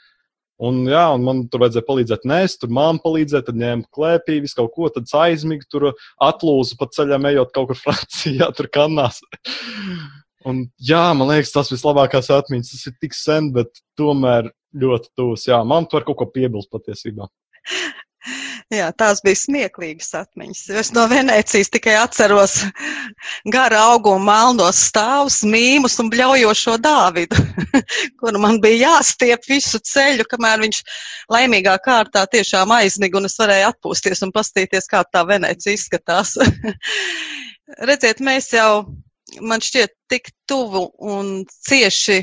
Un, 0.58 0.80
jā, 0.90 1.04
un 1.14 1.22
man 1.22 1.44
tur 1.52 1.62
vajadzēja 1.62 1.86
palīdzēt 1.86 2.24
nēst, 2.26 2.62
tur 2.64 2.72
māma 2.74 2.98
palīdzēja, 3.04 3.44
tad 3.46 3.60
ņēma 3.60 3.86
klēpī, 3.94 4.40
visu 4.42 4.58
kaut 4.58 4.72
ko, 4.74 4.88
tad 4.90 5.12
aizmīgi 5.14 5.68
tur 5.70 5.92
atlūza 6.24 6.80
pa 6.80 6.88
ceļam, 6.96 7.28
ejot 7.30 7.52
kaut 7.54 7.68
kur 7.70 7.78
Francijā, 7.84 8.48
tur 8.56 8.72
kanās. 8.74 9.20
Un, 10.46 10.66
jā, 10.78 11.02
man 11.18 11.32
liekas, 11.32 11.50
tas 11.54 11.72
vislabākās 11.72 12.30
atmiņas. 12.34 12.74
Tas 12.74 12.90
ir 12.90 12.98
tik 13.02 13.16
sen, 13.16 13.50
bet 13.54 13.82
tomēr 13.98 14.52
ļoti 14.78 15.10
tuvs. 15.18 15.48
Jā, 15.48 15.62
man 15.66 15.88
tur 15.90 16.06
kaut 16.06 16.20
ko 16.20 16.28
piebilst 16.30 16.70
patiesībā. 16.74 17.26
Jā, 18.68 18.90
tās 19.00 19.22
bija 19.24 19.38
smieklīgas 19.40 20.10
atmiņas. 20.18 20.62
Es 20.76 20.90
no 20.92 21.06
Venecijas 21.08 21.70
tikai 21.72 21.94
atceros 21.96 22.58
gara 23.54 23.78
augumu 23.94 24.26
melnos 24.26 24.82
stāvus, 24.90 25.38
mīmus 25.40 25.96
un 26.02 26.10
bļaujošo 26.12 26.74
Dāvidu, 26.84 27.40
kur 28.20 28.36
man 28.42 28.60
bija 28.60 28.90
jāstiep 28.90 29.48
visu 29.48 29.80
ceļu, 29.80 30.26
kamēr 30.28 30.60
viņš 30.66 30.82
laimīgā 31.32 31.78
kārtā 31.86 32.26
tiešām 32.28 32.74
aizmiga 32.76 33.22
un 33.22 33.30
es 33.30 33.38
varēju 33.40 33.70
atpūsties 33.70 34.24
un 34.26 34.34
pastīties, 34.36 34.90
kā 34.90 35.00
tā 35.08 35.24
Venecija 35.30 35.78
izskatās. 35.78 36.36
Redziet, 37.88 38.20
mēs 38.24 38.52
jau, 38.52 38.84
man 39.40 39.62
šķiet, 39.64 39.94
tik 40.10 40.32
tuvu 40.48 40.88
un 40.98 41.44
cieši 41.68 42.22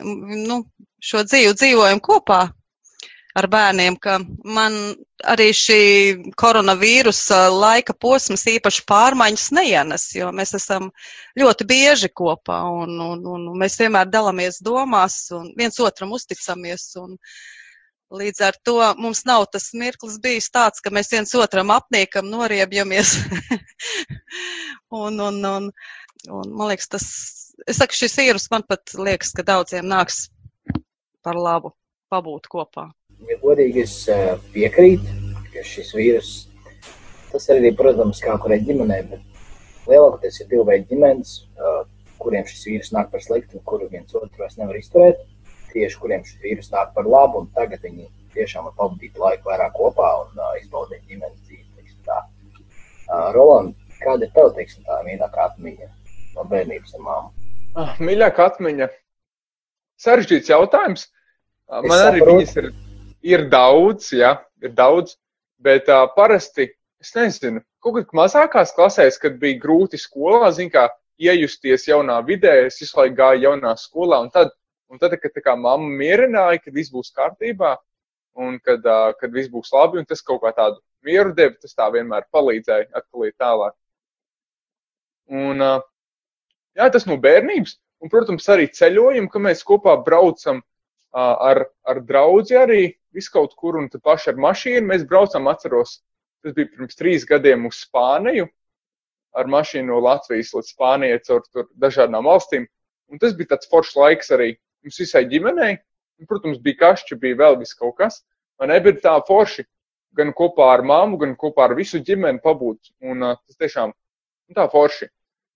nu, 0.00 0.62
šo 1.02 1.22
dzīvi 1.26 1.54
dzīvojam 1.58 2.00
kopā 2.02 2.42
ar 3.38 3.48
bērniem, 3.48 3.96
ka 3.96 4.18
man 4.44 4.74
arī 5.32 5.48
šī 5.56 5.78
koronavīrusa 6.40 7.46
laika 7.52 7.94
posms 7.96 8.44
īpaši 8.52 8.84
pārmaiņas 8.88 9.46
neienes, 9.56 10.06
jo 10.16 10.28
mēs 10.36 10.52
esam 10.58 10.90
ļoti 11.40 11.66
bieži 11.68 12.12
kopā 12.12 12.58
un, 12.82 12.98
un, 13.00 13.24
un 13.34 13.48
mēs 13.62 13.78
vienmēr 13.80 14.10
dalāmies 14.12 14.60
domās 14.64 15.24
un 15.36 15.48
viens 15.56 15.80
otram 15.80 16.12
uzticamies. 16.18 16.90
Un, 17.00 17.16
Līdz 18.12 18.42
ar 18.44 18.58
to 18.66 18.76
mums 19.00 19.24
nav 19.28 19.46
tas 19.54 19.70
mirklis 19.78 20.18
bijis 20.22 20.50
tāds, 20.52 20.84
ka 20.84 20.92
mēs 20.92 21.08
viens 21.12 21.32
otram 21.38 21.72
apniekam, 21.72 22.28
noriebjamies. 22.28 23.14
un, 25.02 25.16
un, 25.16 25.38
un, 25.40 25.70
un, 26.28 26.50
man 26.52 26.72
liekas, 26.72 26.90
tas, 26.92 27.06
es 27.66 27.80
saku, 27.80 27.96
šis 27.96 28.18
vīrus 28.20 28.50
man 28.52 28.66
pat 28.68 28.92
liekas, 28.98 29.32
ka 29.36 29.46
daudziem 29.48 29.88
nāks 29.88 30.26
par 31.24 31.38
labu 31.40 31.72
pabūt 32.12 32.50
kopā 32.52 32.90
ja 33.28 33.38
godīgi 33.42 33.82
es 33.84 33.96
piekrītu, 34.54 35.18
ka 35.52 35.64
šis 35.66 35.92
vīrus, 35.96 36.30
tas 37.32 37.48
arī, 37.54 37.72
protams, 37.76 38.22
kā 38.24 38.34
kurai 38.42 38.60
ģimenē, 38.66 38.98
bet 39.10 39.90
lielākoties 39.90 40.42
ir 40.42 40.50
divi 40.50 40.66
veidi 40.68 40.88
ģimenes, 40.92 41.36
kuriem 42.22 42.46
šis 42.48 42.66
vīrus 42.68 42.92
nāk 42.94 43.10
par 43.12 43.22
sliktu 43.24 43.62
kuru 43.66 43.88
viens 43.90 44.14
otru 44.14 44.44
vairs 44.44 44.58
nevar 44.58 44.78
izturēt, 44.78 45.22
tieši 45.72 46.00
kuriem 46.02 46.24
šis 46.26 46.42
vīrus 46.44 46.70
nāk 46.72 46.92
par 46.96 47.08
labu 47.08 47.42
un 47.42 47.50
tagad 47.56 47.82
viņi 47.84 48.08
tiešām 48.36 48.68
var 48.68 48.76
pavadīt 48.78 49.18
laiku 49.20 49.50
vairāk 49.50 49.74
kopā 49.76 50.10
un 50.22 50.38
uh, 50.40 50.54
izbaudīt 50.60 51.04
ģimenes 51.08 51.40
dzīvi. 51.46 51.62
Uh, 53.12 53.28
Roland, 53.34 53.74
kāda 54.00 54.24
ir 54.24 54.30
tev, 54.32 54.54
teiksim, 54.56 54.84
tā 54.88 55.02
mīļākā 55.04 55.48
atmiņa 55.50 55.88
no 56.36 56.44
bērnības 56.48 56.94
ar 56.96 57.02
māmu? 57.04 57.50
Ah, 57.76 57.98
mīļākā 58.00 58.46
atmiņa? 58.52 58.88
Sarežģīts 60.00 60.52
jautājums. 60.52 61.04
Es 61.72 61.84
Man 61.88 61.98
saprotu. 61.98 62.08
arī 62.08 62.24
viņas 62.30 62.56
ir 62.62 62.70
ir 63.22 63.46
daudz, 63.50 64.10
jā, 64.16 64.34
ir 64.62 64.74
daudz, 64.74 65.16
bet 65.62 65.88
uh, 65.90 66.04
parasti, 66.16 66.68
es 67.02 67.14
nezinu, 67.14 67.62
kaut 67.82 68.00
kad 68.00 68.16
mazākās 68.18 68.74
klasēs, 68.74 69.18
kad 69.22 69.38
bija 69.42 69.60
grūti 69.62 70.00
skolā, 70.00 70.50
zin 70.54 70.70
kā, 70.74 70.88
iejusties 71.22 71.86
jaunā 71.86 72.18
vidē, 72.26 72.64
es 72.66 72.80
visu 72.82 72.98
laiku 72.98 73.14
gāju 73.20 73.46
jaunā 73.46 73.76
skolā, 73.78 74.18
un 74.24 74.32
tad, 74.34 74.50
un 74.92 75.00
tad 75.00 75.16
kad 75.20 75.40
kā 75.40 75.54
mamma 75.56 75.88
mierināja, 75.88 76.60
ka 76.60 76.72
viss 76.74 76.92
būs 76.92 77.12
kārtībā, 77.16 77.76
un 78.36 78.58
kad, 78.64 78.84
uh, 78.84 79.12
kad 79.18 79.32
viss 79.32 79.50
būs 79.52 79.72
labi, 79.72 80.00
un 80.00 80.08
tas 80.08 80.20
kaut 80.24 80.42
kā 80.44 80.52
tādu 80.56 80.80
mieru 81.04 81.32
deva, 81.36 81.56
tas 81.60 81.74
tā 81.76 81.88
vienmēr 81.92 82.28
palīdzēja 82.32 82.90
atkal 82.92 83.26
iet 83.26 83.36
tālāk. 83.40 83.74
Un, 85.32 85.64
uh, 85.64 85.80
jā, 86.76 86.88
tas 86.92 87.08
no 87.08 87.16
bērnības, 87.20 87.78
un, 88.04 88.12
protams, 88.12 88.48
arī 88.52 88.68
ceļojumi, 88.72 89.30
ka 89.32 89.42
mēs 89.42 89.64
kopā 89.68 89.96
braucam 90.04 90.60
uh, 90.60 91.36
ar, 91.50 91.64
ar 91.88 92.02
draugu 92.08 92.58
arī 92.60 92.82
visu 93.12 93.32
kaut 93.32 93.54
kur, 93.56 93.78
un 93.80 93.88
tad 93.92 94.04
paši 94.04 94.32
ar 94.32 94.40
mašīnu. 94.40 94.88
Mēs 94.88 95.06
braucam, 95.08 95.48
atceros, 95.52 96.00
tas 96.44 96.56
bija 96.56 96.68
pirms 96.72 96.98
trīs 96.98 97.24
gadiem 97.28 97.68
uz 97.68 97.80
Spāniju, 97.86 98.48
ar 99.36 99.48
mašīnu 99.48 99.88
no 99.88 100.02
Latvijas 100.04 100.52
līdz 100.56 100.74
Spānijai 100.74 101.22
caur 101.24 101.68
dažādām 101.80 102.28
valstīm, 102.28 102.68
un 103.08 103.20
tas 103.20 103.32
bija 103.36 103.54
tāds 103.54 103.68
foršs 103.72 103.96
laiks 103.96 104.32
arī 104.36 104.52
mums 104.82 105.00
visai 105.02 105.24
ģimenei, 105.30 105.78
un, 106.20 106.28
protams, 106.30 106.60
bija 106.62 106.80
kašķi, 106.86 107.18
bija 107.22 107.40
vēl 107.44 107.58
viss 107.62 107.78
kaut 107.78 107.96
kas, 108.00 108.20
man 108.60 108.72
nebija 108.72 109.00
tā 109.02 109.16
forši, 109.26 109.64
gan 110.16 110.32
kopā 110.36 110.68
ar 110.74 110.84
māmu, 110.86 111.18
gan 111.20 111.34
kopā 111.38 111.68
ar 111.68 111.76
visu 111.78 112.00
ģimeni 112.04 112.42
pabūt, 112.44 112.92
un 113.08 113.24
uh, 113.24 113.36
tas 113.46 113.58
tiešām, 113.60 113.92
nu, 113.92 114.56
tā 114.56 114.68
forši. 114.70 115.08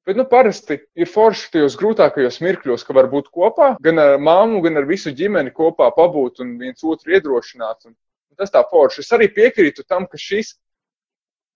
Bet, 0.06 0.14
nu, 0.16 0.22
parasti 0.30 0.78
ir 0.94 1.08
forši 1.10 1.48
tajos 1.56 1.74
grūtākajos 1.80 2.38
mirkļos, 2.44 2.84
ka 2.86 2.94
var 2.94 3.08
būt 3.10 3.26
kopā, 3.34 3.72
gan 3.82 3.98
ar 3.98 4.20
māmu, 4.22 4.60
gan 4.62 4.78
ar 4.78 4.86
visu 4.86 5.10
ģimeni 5.10 5.50
kopā 5.54 5.88
pabūt 5.96 6.44
un 6.44 6.54
viens 6.60 6.84
otru 6.86 7.16
iedrošināt. 7.16 7.88
Un, 7.88 7.96
un 8.30 8.38
tas 8.38 8.54
tā 8.54 8.62
forši. 8.70 9.02
Es 9.02 9.10
arī 9.16 9.26
piekrītu 9.34 9.82
tam, 9.82 10.06
ka 10.06 10.20
šis 10.20 10.54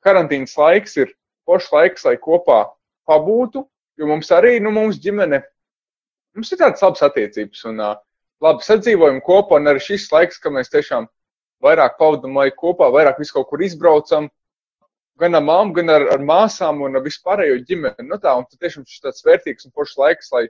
karantīnas 0.02 0.56
laiks 0.58 0.98
ir 0.98 1.14
foršs 1.46 1.70
laiks, 1.74 2.08
lai 2.08 2.16
kopā 2.18 2.64
pabūtu, 3.08 3.64
jo 3.98 4.10
mums 4.10 4.30
arī, 4.34 4.56
nu, 4.62 4.72
mums 4.74 4.98
ģimene, 5.02 5.44
mums 6.36 6.52
ir 6.52 6.60
tādas 6.60 6.82
labas 6.84 7.02
attiecības 7.06 7.64
un 7.70 7.82
uh, 7.84 7.96
labi 8.44 8.66
sadzīvojam 8.66 9.20
kopā, 9.24 9.60
un 9.60 9.70
arī 9.72 9.82
šis 9.84 10.08
laiks, 10.12 10.40
ka 10.42 10.52
mēs 10.52 10.72
tiešām 10.72 11.08
vairāk 11.64 11.98
pavadam 12.00 12.38
laiku 12.40 12.70
kopā, 12.70 12.88
vairāk 12.94 13.20
visu 13.20 13.36
kaut 13.36 13.50
kur 13.50 13.62
izbraucam, 13.64 14.30
gan 15.20 15.36
ar 15.36 15.44
māmu, 15.44 15.74
gan 15.76 15.92
ar, 15.92 16.06
ar 16.14 16.24
māsām 16.24 16.80
un 16.86 16.96
ar 16.96 17.04
vispārējo 17.04 17.60
ģimeni. 17.68 18.08
Nu, 18.08 18.16
tā, 18.22 18.32
un 18.38 18.46
tas 18.48 18.60
tiešām 18.62 18.86
ir 18.86 19.02
tāds 19.04 19.26
vērtīgs 19.26 19.68
un 19.68 19.74
foršs 19.76 19.98
laiks, 20.00 20.32
lai, 20.32 20.46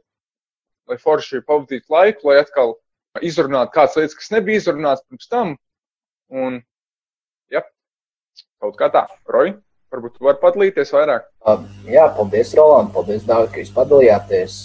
lai 0.90 0.99
forši 1.00 1.42
pavadītu 1.46 1.90
laiku, 1.90 2.30
lai 2.30 2.38
atkal 2.44 2.76
izrunātu 3.26 3.75
kādas 3.75 3.99
lietas, 3.99 4.18
kas 4.18 4.30
nebija 4.37 4.62
izrunātas 4.62 5.06
pirms 5.08 5.30
tam. 5.32 5.56
Un, 6.30 6.60
ja, 7.50 7.64
kaut 8.62 8.78
kā 8.78 8.90
tā, 8.94 9.08
Roja, 9.26 9.56
varbūt 9.90 10.18
tu 10.18 10.28
vari 10.28 10.38
padalīties 10.42 10.94
vairāk. 10.94 11.26
Jā, 11.90 12.06
paldies, 12.14 12.54
Roland, 12.54 12.94
paldies, 12.94 13.26
Dārvid, 13.26 13.50
ka 13.56 13.64
jūs 13.64 13.75
padalījāties, 13.75 14.60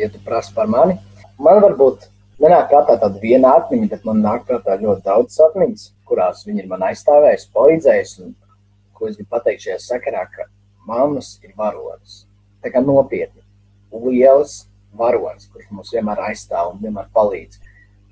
ja 0.00 0.08
tu 0.12 0.20
prasi 0.24 0.54
par 0.54 0.70
mani. 0.70 0.96
Man 1.38 1.60
varbūt 1.62 2.08
nenāk 2.42 2.68
prātā 2.70 2.96
tāda 3.00 3.20
viena 3.22 3.54
atmiņa, 3.58 3.88
bet 3.90 4.04
man 4.06 4.22
nāk 4.24 4.46
prātā 4.48 4.76
ļoti 4.80 5.04
daudz 5.06 5.38
atmiņas, 5.48 5.86
kurās 6.08 6.44
viņi 6.46 6.64
ir 6.64 6.70
man 6.70 6.84
aizstāvējuši, 6.90 7.50
palīdzējuši. 7.56 8.28
Ko 8.94 9.08
es 9.08 9.18
gribu 9.18 9.32
pateikt 9.34 9.64
šajā 9.66 9.80
sakarā, 9.82 10.22
ka 10.30 10.46
mammas 10.86 11.34
ir 11.42 11.54
varonis. 11.58 12.22
Tā 12.62 12.70
kā 12.72 12.82
nopietni, 12.84 13.42
liels 14.04 14.64
varonis, 14.98 15.48
kurš 15.50 15.70
mums 15.74 15.92
vienmēr 15.94 16.22
aizstāv 16.28 16.72
un 16.72 16.82
vienmēr 16.82 17.10
palīdz. 17.14 17.58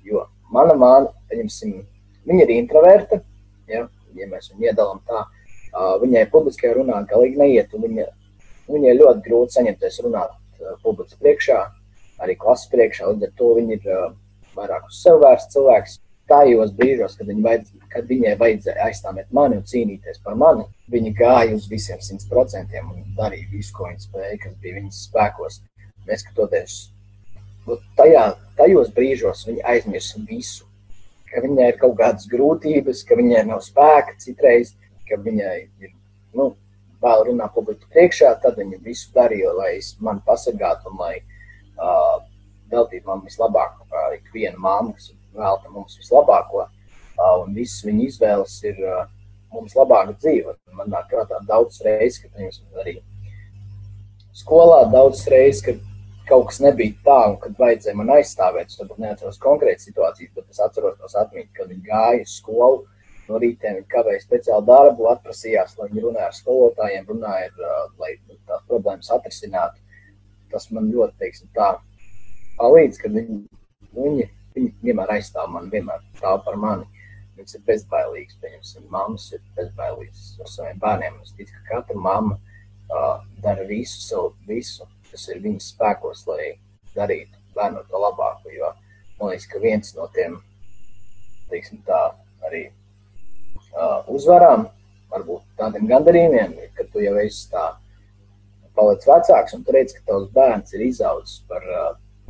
Jo 0.03 0.27
mana 0.51 0.75
māna, 0.75 1.13
pieņemsim, 1.31 1.79
viņa 2.27 2.43
ir 2.43 2.53
introverta, 2.57 3.21
ja, 3.71 3.85
ja 4.17 4.29
mēs 4.29 4.51
viņu 4.51 4.67
iedalām 4.67 4.99
tā, 5.07 5.23
uh, 5.23 5.95
viņai 6.03 6.27
publiskajā 6.33 6.75
runā 6.77 6.99
galīgi 7.09 7.39
neiet, 7.39 7.73
un 7.73 7.87
viņa, 7.87 8.07
viņai 8.67 8.95
ļoti 8.99 9.25
grūti 9.29 9.59
saņemties 9.59 10.01
runāt 10.03 10.35
publikas 10.83 11.19
priekšā, 11.21 11.59
arī 12.23 12.37
klases 12.39 12.71
priekšā, 12.71 13.09
līdz 13.11 13.29
ar 13.29 13.35
to 13.39 13.51
viņa 13.57 13.77
ir 13.77 13.91
uh, 13.91 14.09
vairāk 14.57 14.89
uz 14.89 15.01
sev 15.03 15.21
vērsts 15.23 15.55
cilvēks, 15.55 15.99
tajos 16.29 16.71
brīžos, 16.77 17.17
kad, 17.19 17.27
viņa 17.27 17.43
vajadz, 17.47 17.71
kad 17.91 18.07
viņai 18.09 18.33
vajadzēja 18.39 18.87
aizstāvēt 18.87 19.31
mani 19.35 19.59
un 19.59 19.65
cīnīties 19.69 20.21
par 20.25 20.37
mani, 20.39 20.65
viņa 20.93 21.13
gāja 21.19 21.55
uz 21.57 21.67
visiem 21.71 22.01
simt 22.01 22.25
procentiem 22.31 22.91
un 22.91 23.03
darīja 23.17 23.49
visu, 23.51 23.73
ko 23.75 23.89
viņa 23.89 24.05
spēja, 24.05 24.37
kas 24.45 24.59
bija 24.63 24.79
viņas 24.79 25.01
spēkos. 25.09 25.59
Neskatoties. 26.07 26.77
Tajā, 27.97 28.23
tajos 28.57 28.89
brīžos, 28.95 29.45
viņa 29.47 29.65
aizmirsa 29.71 30.19
visu, 30.27 30.65
ka 31.31 31.43
viņai 31.43 31.69
ir 31.71 31.77
kaut 31.79 31.95
kādas 31.99 32.27
grūtības, 32.31 33.05
ka 33.07 33.15
viņai 33.19 33.45
nav 33.47 33.61
spēka 33.63 34.17
citreiz, 34.19 34.73
ka 35.07 35.19
viņai 35.23 35.53
ir, 35.63 35.91
nu, 35.91 36.02
vēl 37.03 37.25
runā 37.29 37.49
publiku 37.53 37.89
priekšā, 37.93 38.33
tad 38.43 38.59
viņa 38.59 38.79
visu 38.85 39.11
darīja, 39.15 39.53
lai 39.57 39.73
es 39.77 39.93
man 40.03 40.21
pasargātu 40.27 40.91
un 40.91 41.01
lai 41.01 41.15
uh, 41.19 42.21
veltītu 42.71 43.09
man 43.09 43.23
vislabāko, 43.25 43.87
uh, 43.89 44.13
ikvienu 44.17 44.61
māmu, 44.63 44.95
kas 44.97 45.11
velta 45.35 45.71
mums 45.73 45.97
vislabāko, 45.99 46.67
uh, 46.67 47.33
un 47.43 47.53
visas 47.57 47.83
viņa 47.87 48.07
izvēles 48.09 48.59
ir 48.69 48.83
uh, 48.83 49.05
mums 49.53 49.75
labāka 49.77 50.15
dzīve. 50.17 50.55
Man 50.77 50.91
nāk 50.93 51.09
prātā 51.11 51.39
daudz 51.47 51.81
reizes, 51.85 52.21
ka, 52.23 52.31
piemēram, 52.33 52.83
arī 52.83 52.95
skolā 54.33 54.83
daudz 54.93 55.25
reizes, 55.29 55.61
kad 55.65 55.81
kaut 56.27 56.47
kas 56.49 56.61
nebija 56.63 56.95
tā, 57.05 57.19
un 57.33 57.37
kad 57.41 57.59
vajadzēja 57.59 57.99
man 57.99 58.13
aizstāvēt, 58.15 58.71
es 58.71 58.79
varbūt 58.79 59.01
neatceros 59.03 59.41
konkrēti 59.43 59.89
situācijas, 59.89 60.31
bet 60.37 60.45
es 60.49 60.61
atceros 60.63 60.97
tos 61.01 61.17
atmiņas, 61.19 61.51
kad 61.57 61.69
viņi 61.69 61.87
gāja 61.89 62.23
uz 62.23 62.37
skolu, 62.39 62.83
no 63.33 63.41
rītiem 63.41 63.79
viņi 63.79 63.89
kavēja 63.91 64.21
speciālu 64.23 64.65
darbu, 64.69 65.09
atprasījās, 65.11 65.75
lai 65.79 65.89
viņi 65.89 66.05
runāja 66.05 66.29
ar 66.29 66.37
skolotājiem, 66.37 67.09
runāja, 67.09 67.49
ar, 67.49 67.89
lai 67.99 68.13
tās 68.47 68.63
problēmas 68.69 69.11
atrisinātu. 69.15 69.81
Tas 70.53 70.69
man 70.71 70.91
ļoti, 70.93 71.17
teiksim, 71.19 71.49
tā 71.57 71.71
palīdz, 72.59 72.99
ka 73.01 73.09
viņi, 73.13 73.39
viņi, 73.97 74.27
viņi 74.55 74.73
vienmēr 74.85 75.15
aizstāv 75.17 75.49
mani, 75.49 75.71
vienmēr 75.73 76.03
stāv 76.19 76.43
par 76.45 76.59
mani. 76.61 76.85
Viņas 77.33 77.57
ir 77.57 77.63
bezbailīgas, 77.65 78.37
pieņemsim, 78.43 78.89
mammas 78.93 79.31
ir 79.33 79.41
bezbailīgas 79.57 80.25
ar 80.43 80.51
saviem 80.53 80.81
bērniem. 80.83 81.15
Es 81.25 81.33
ticu, 81.33 81.55
ka 81.55 81.79
katra 81.79 81.97
mamma 81.97 82.37
uh, 82.37 83.23
dara 83.41 83.65
visu 83.65 84.03
savu, 84.03 84.35
visu, 84.45 84.85
kas 85.09 85.25
ir 85.33 85.41
viņas 85.41 85.71
spēkos, 85.73 86.27
lai 86.29 86.53
darītu 86.93 87.41
bērnu 87.57 87.81
to 87.89 88.01
labāko. 88.05 88.53
Jo 88.53 88.69
man 89.17 89.33
liekas, 89.33 89.49
ka 89.49 89.61
viens 89.63 89.95
no 89.97 90.05
tiem, 90.13 90.37
teiksim, 91.49 91.81
tā 91.87 92.03
arī 92.45 92.67
uzvarām, 94.13 94.67
varbūt 95.13 95.43
tādiem 95.59 95.87
gandarījumiem, 95.89 96.55
ka 96.77 96.85
tu 96.91 97.03
jau 97.03 97.15
esi 97.21 97.49
tā 97.51 97.73
paliec 98.77 99.05
vecāks 99.05 99.53
un 99.53 99.63
tu 99.65 99.75
redz, 99.75 99.93
ka 99.93 100.01
tavs 100.11 100.31
bērns 100.33 100.73
ir 100.73 100.87
izaudzis 100.87 101.43
par 101.49 101.65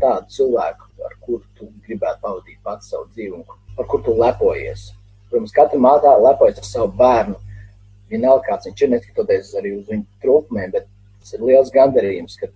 tādu 0.01 0.27
cilvēku, 0.35 0.89
ar 1.05 1.15
kuru 1.23 1.43
tu 1.57 1.69
gribētu 1.85 2.21
pavadīt 2.23 2.59
pats 2.63 2.91
savu 2.91 3.07
dzīvi 3.13 3.39
un 3.39 3.45
par 3.77 3.87
kuru 3.87 4.03
tu 4.07 4.15
lepojies. 4.19 4.89
Protams, 5.29 5.53
katra 5.55 5.79
mātā 5.81 6.13
lepojas 6.19 6.59
ar 6.61 6.67
savu 6.67 6.91
bērnu, 6.99 7.37
vienalga 8.11 8.49
kāds 8.49 8.67
viņš 8.69 8.83
ir, 8.83 8.91
neskatoties 8.93 9.53
arī 9.59 9.71
uz 9.77 9.87
viņu 9.89 10.05
trūkumiem, 10.23 10.73
bet 10.75 10.89
tas 11.21 11.33
ir 11.37 11.45
liels 11.47 11.71
gandarījums, 11.73 12.35
ka 12.41 12.51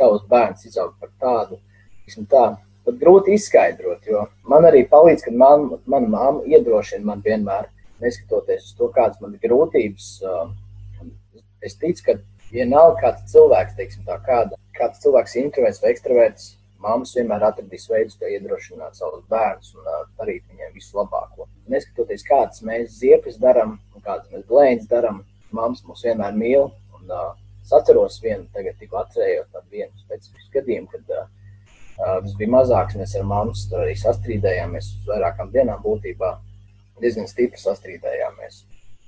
tavs 0.00 0.24
bērns 0.30 0.66
izaug 0.66 0.96
par 1.00 1.12
tādu, 1.20 1.60
tā, 2.30 2.46
pat 2.86 2.96
grūti 3.02 3.36
izskaidrot, 3.36 4.06
jo 4.08 4.24
man 4.50 4.66
arī 4.66 4.86
palīdz, 4.90 5.26
ka 5.26 5.34
man, 5.36 5.68
mana 5.86 6.10
māma 6.10 6.48
iedrošina 6.48 7.04
man 7.12 7.22
vienmēr, 7.26 7.68
neskatoties 8.02 8.70
uz 8.70 8.76
to, 8.78 8.90
kādas 8.94 9.20
man 9.22 9.36
ir 9.36 9.44
grūtības. 9.44 10.10
Es 11.64 11.76
ticu, 11.80 12.06
ka 12.06 12.16
vienalga 12.50 12.96
kāds 13.02 13.32
cilvēks, 13.32 13.76
teiksim 13.78 14.06
tā, 14.08 14.16
kāda, 14.26 14.56
kāds 14.76 15.02
cilvēks 15.02 15.36
ir 15.36 15.46
introverts 15.46 15.82
vai 15.82 15.92
ekstraverts, 15.92 16.54
Māmas 16.80 17.10
vienmēr 17.12 17.42
atradīs 17.44 17.84
veidus, 17.92 18.16
kā 18.16 18.28
iedrošināt 18.32 18.96
savus 18.96 19.24
bērnus 19.28 19.74
un 19.76 19.84
uh, 19.84 20.04
darīt 20.16 20.46
viņiem 20.48 20.70
visu 20.72 20.96
labāko. 20.96 21.44
Neskatoties, 21.68 22.24
kādas 22.24 22.62
mēs 22.64 22.94
ziepes 23.02 23.36
darām 23.42 23.74
un 23.92 24.04
kādas 24.06 24.30
mēs 24.32 24.46
blēņas 24.48 24.88
darām, 24.88 25.18
māmas 25.52 25.84
mūs 25.84 26.06
vienmēr 26.08 26.38
mīl. 26.40 26.70
Un, 26.96 27.12
uh, 27.12 27.34
es 27.60 27.74
atceros 27.76 28.16
vienu, 28.24 28.46
tagad 28.54 28.78
tikko 28.80 29.02
atcerējos 29.02 29.50
tādu 29.52 29.76
vienu 29.76 29.92
specifisku 30.06 30.56
gadījumu, 30.56 30.88
kad 30.94 31.12
uh, 31.18 31.28
tas 31.98 32.38
bija 32.40 32.54
mazāks, 32.56 32.96
mēs 32.96 33.12
ar 33.20 33.28
tur 33.68 33.84
arī 33.84 33.98
sastrīdējāmies 34.00 34.92
uz 34.96 35.12
vairākām 35.12 35.52
dienām 35.52 35.84
būtībā. 35.84 36.32
Diezgan 37.00 37.28
stipri 37.30 37.60
sastrīdējāmies. 37.60 38.64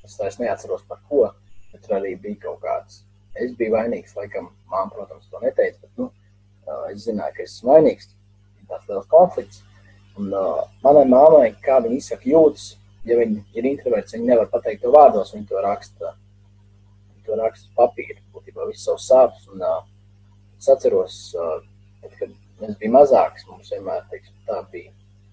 Es 0.07 0.17
vairs 0.19 0.39
neatceros 0.41 0.85
par 0.89 1.01
ko, 1.09 1.27
bet 1.73 1.85
tur 1.85 1.99
arī 1.99 2.15
bija 2.21 2.41
kaut 2.47 2.63
kāds. 2.65 3.03
Es 3.39 3.53
biju 3.57 3.75
vainīgs, 3.77 4.17
laikam, 4.17 4.51
māma, 4.69 4.91
protams, 4.93 5.29
to 5.31 5.41
neteica, 5.43 5.79
bet, 5.81 5.93
nu, 6.01 6.09
es 6.91 7.07
zināju, 7.07 7.37
ka 7.37 7.45
esmu 7.47 7.73
vainīgs. 7.73 8.11
Tas 8.69 8.89
liels 8.89 9.09
konflikts. 9.13 9.63
Un 10.21 10.33
uh, 10.37 10.65
manai 10.85 11.05
mammai, 11.09 11.53
kā 11.65 11.79
viņa 11.85 11.99
izsaka 11.99 12.29
jūtas, 12.29 12.75
ja 13.09 13.17
viņa 13.17 13.45
ir 13.57 13.69
introverts, 13.71 14.13
viņa 14.17 14.29
nevar 14.29 14.51
pateikt 14.53 14.83
to 14.85 14.93
vārdos, 14.93 15.33
viņa 15.35 15.49
to 15.49 15.63
raksta. 15.65 16.13
Viņa 17.13 17.29
to 17.29 17.39
raksta 17.41 17.69
uz 17.69 17.77
papīra, 17.79 18.19
būtībā 18.35 18.69
visu 18.69 18.85
savu 18.91 19.05
sāpes. 19.07 19.47
Un 19.53 19.65
uh, 19.65 19.79
es 20.59 20.69
atceros, 20.73 21.21
uh, 21.37 21.55
kad 22.19 22.35
mēs 22.61 22.77
bijām 22.81 22.99
mazāks, 22.99 23.47
mums 23.49 23.73
vienmēr, 23.73 24.05
teiksim, 24.13 24.37
tā 24.49 24.61
bija 24.73 24.93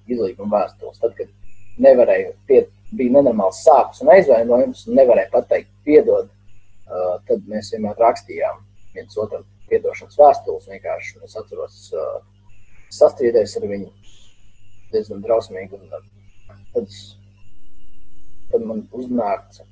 izlīguma 0.10 0.63
vēstules. 0.63 1.01
Tad, 1.03 1.15
kad 1.19 1.36
nevarēja, 1.83 2.33
pie, 2.49 2.63
bija 2.95 3.15
nenormāls 3.17 3.61
sāpes 3.65 4.01
un 4.03 4.11
aizvainojums, 4.15 4.85
un 4.87 4.99
nevarēja 4.99 5.31
pateikt 5.33 5.71
piedod, 5.87 6.29
uh, 6.29 7.15
tad 7.29 7.45
mēs 7.49 7.71
vienmēr 7.73 7.99
rakstījām 8.01 8.61
viens 8.95 9.17
otram 9.21 9.45
piedošanas 9.69 10.19
vēstules. 10.19 10.69
Vienkārši 10.73 11.23
es 11.25 11.37
atceros, 11.39 11.79
uh, 11.93 12.19
sastrīdēs 12.93 13.57
ar 13.59 13.67
viņu 13.69 13.89
diezgan 14.93 15.21
drausmīgi. 15.25 15.77
Un, 15.77 15.91
uh, 15.93 16.63
tad, 16.73 16.95
tad 18.53 18.65
man 18.65 18.85
uznāca 18.95 19.67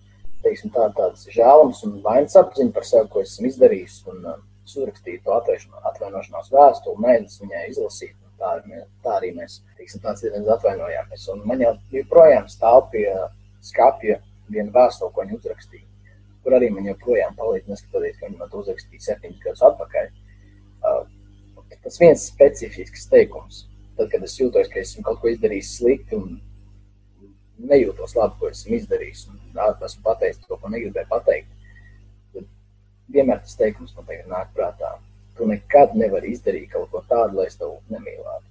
teiksim, 0.46 0.72
tā, 0.76 0.86
tāds 0.98 1.26
žēlums 1.34 1.82
un 1.88 1.98
vainas 2.06 2.38
apziņa 2.40 2.76
par 2.76 2.86
sevi, 2.88 3.10
ko 3.12 3.26
esmu 3.26 3.50
izdarījis. 3.50 4.00
Un, 4.14 4.24
uh, 4.24 4.40
es 4.68 4.76
uzrakstīju 4.76 5.24
to 5.24 5.36
atvainošanās 5.38 6.52
vēstuli, 6.54 7.04
mēģināju 7.04 7.44
viņai 7.46 7.68
izlasīt. 7.72 8.16
Tā, 8.38 8.54
tā 9.04 9.18
arī 9.18 9.34
mēs 9.34 9.62
teiksim, 9.80 10.04
atvainojāmies. 10.06 11.28
Un 11.34 11.44
man 11.50 11.62
jau 11.64 11.74
joprojām 11.94 12.50
stāv 12.52 12.90
pie 12.94 13.08
skāpja 13.66 14.20
viena 14.50 14.74
vēstule, 14.76 15.10
ko 15.14 15.26
viņa 15.26 15.40
uzrakstīja 15.40 15.88
kur 16.48 16.56
arī 16.56 16.70
man 16.72 16.86
joprojām 16.88 17.34
palīdz, 17.36 17.68
neskatoties, 17.68 18.14
ka 18.16 18.30
viņi 18.30 18.38
man 18.40 18.48
to 18.48 18.62
uzrakstīja 18.62 19.04
septiņus 19.04 19.42
gadus 19.44 19.64
atpakaļ. 19.68 20.06
Uh, 20.88 21.02
tas 21.84 21.98
viens 22.00 22.22
specifisks 22.30 23.04
teikums, 23.12 23.66
tad, 23.98 24.08
kad 24.14 24.24
es 24.24 24.38
jūtos, 24.40 24.70
ka 24.72 24.80
esmu 24.80 25.04
kaut 25.04 25.20
ko 25.20 25.34
izdarījis 25.34 25.74
slikti 25.82 26.16
un 26.16 26.38
nejūtos 27.68 28.16
labi, 28.16 28.40
ko 28.40 28.52
esmu 28.54 28.78
izdarījis, 28.80 29.26
un 29.34 29.60
esmu 29.90 30.06
pateicis 30.06 30.46
to, 30.46 30.56
ko 30.56 30.72
negribēju 30.72 31.12
pateikt, 31.12 31.52
tad 32.32 32.48
vienmēr 33.12 33.44
tas 33.44 33.60
teikums 33.60 33.92
man 33.98 34.08
tagad 34.08 34.32
nāk 34.32 34.56
prātā. 34.56 34.94
Tu 35.38 35.46
nekad 35.46 35.94
nevari 35.98 36.32
izdarīt 36.34 36.72
kaut 36.74 36.90
ko 36.92 37.04
tādu, 37.10 37.38
lai 37.40 37.48
es 37.50 37.58
tevi 37.60 37.78
nemīlētu. 37.94 38.46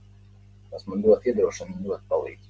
Tas 0.71 0.87
man 0.91 1.03
ļoti 1.03 1.33
iedrošina 1.33 1.75
un 1.75 1.89
ļoti 1.91 2.05
palīdz. 2.13 2.45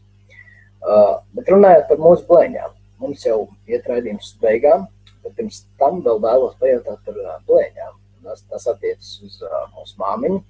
Uh, 0.87 1.15
bet 1.35 1.49
runājot 1.51 1.87
par 1.89 2.03
mūsu 2.03 2.27
blēņām, 2.29 2.75
mums 3.01 3.25
jau 3.27 3.39
iet 3.71 3.89
raidījums 3.91 4.35
beigām. 4.43 4.87
Bet 5.25 5.35
pirms 5.39 5.65
tam 5.81 6.03
vēl 6.05 6.21
vēlos 6.23 6.55
pajautāt 6.61 7.01
par 7.07 7.17
uh, 7.23 7.39
blēņām. 7.49 7.95
Tas, 8.27 8.43
tas 8.51 8.67
attiecas 8.71 9.13
uz 9.23 9.41
uh, 9.47 9.65
mūsu 9.77 9.97
māmiņu, 10.03 10.41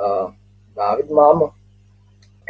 uh, 0.00 0.32
Dāvida 0.78 1.16
māmu. 1.18 1.50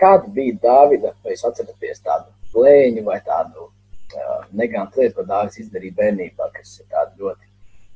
Kāda 0.01 0.31
bija 0.37 0.57
Dāvida, 0.63 1.15
vai 1.25 1.35
jūs 1.35 1.45
atceraties 1.49 2.03
tādu 2.05 2.31
blēņu 2.55 3.05
vai 3.07 3.19
tādu 3.27 3.67
uh, 3.67 4.43
negantu 4.57 5.03
lietu, 5.03 5.19
ko 5.19 5.27
Dāvids 5.29 5.61
izdarīja 5.65 5.99
bērnībā, 5.99 6.51
kas 6.57 6.79
ir 6.81 6.89
tāda 6.93 7.13
ļoti, 7.21 7.50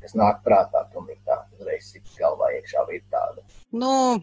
kas 0.04 0.16
nāk 0.20 0.40
prātā, 0.46 0.84
tomēr 0.94 1.18
tā 1.26 1.40
uzreiz 1.56 1.90
sit 1.90 2.14
galvā 2.20 2.52
iekšā 2.60 2.86
ir 2.94 3.04
tāda. 3.10 3.44
Nu, 3.72 4.22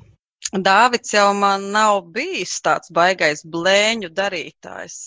Dāvids 0.51 1.13
jau 1.13 1.29
man 1.37 1.69
nav 1.73 2.01
bijis 2.15 2.57
tāds 2.65 2.91
baigais 2.91 3.43
blēņu 3.45 4.09
darītājs. 4.15 4.97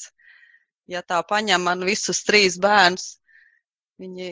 Ja 0.88 1.02
tā 1.02 1.18
paņem 1.26 1.64
man 1.66 1.82
visus 1.88 2.22
trīs 2.24 2.56
bērnus, 2.60 3.14
Viņi 4.02 4.28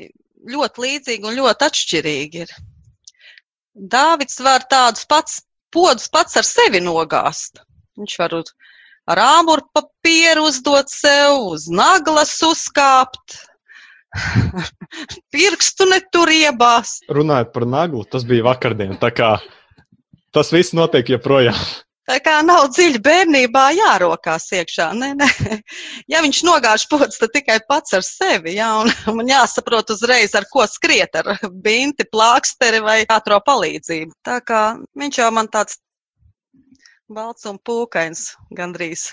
ļoti 0.53 0.83
līdzīgi 0.83 1.29
un 1.29 1.37
ļoti 1.39 1.67
atšķirīgi 1.69 2.41
ir. 2.45 2.55
Dāvids 3.95 4.41
var 4.43 4.65
tādus 4.73 5.07
pats 5.09 5.39
podus 5.73 6.11
pats 6.13 6.37
ar 6.41 6.47
sevi 6.47 6.81
nogāzt. 6.83 7.63
Viņš 8.01 8.17
var 8.19 8.35
ar 9.13 9.23
āmuru 9.23 9.65
papīru 9.77 10.49
uzdot 10.49 10.91
sev, 10.91 11.39
uz 11.55 11.69
naglas 11.71 12.35
uzkāpt, 12.49 13.39
pirkstu 15.35 15.87
netur 15.91 16.33
iebās. 16.33 17.01
Runājot 17.13 17.55
par 17.55 17.69
naglu, 17.69 18.05
tas 18.09 18.27
bija 18.29 18.47
vakardien. 18.51 18.99
Tas 20.33 20.53
viss 20.53 20.77
notiek 20.77 21.09
joprojām. 21.13 21.59
Tā 22.03 22.17
kā 22.19 22.41
nav 22.43 22.65
dziļi 22.75 22.99
bērnībā 22.99 23.63
jārokās 23.77 24.49
iekšā. 24.59 24.89
Nē, 24.99 25.13
nē. 25.21 25.59
Ja 26.11 26.19
viņš 26.25 26.41
nogāž 26.49 26.89
pods, 26.91 27.21
tad 27.21 27.31
tikai 27.37 27.61
pats 27.69 27.95
ar 27.95 28.03
sevi. 28.03 28.57
Jā, 28.57 28.73
un 28.83 28.91
man 29.21 29.31
jāsaprot 29.31 29.95
uzreiz, 29.95 30.35
ar 30.35 30.49
ko 30.51 30.67
skriet, 30.67 31.15
ar 31.21 31.31
binti, 31.63 32.09
plāksteri 32.11 32.83
vai 32.83 32.99
ātro 33.07 33.39
palīdzību. 33.47 34.19
Tā 34.27 34.41
kā 34.43 34.65
viņš 34.99 35.23
jau 35.23 35.31
man 35.39 35.51
tāds 35.53 35.79
balts 37.13 37.47
un 37.47 37.63
pūkains 37.63 38.33
gandrīz 38.57 39.13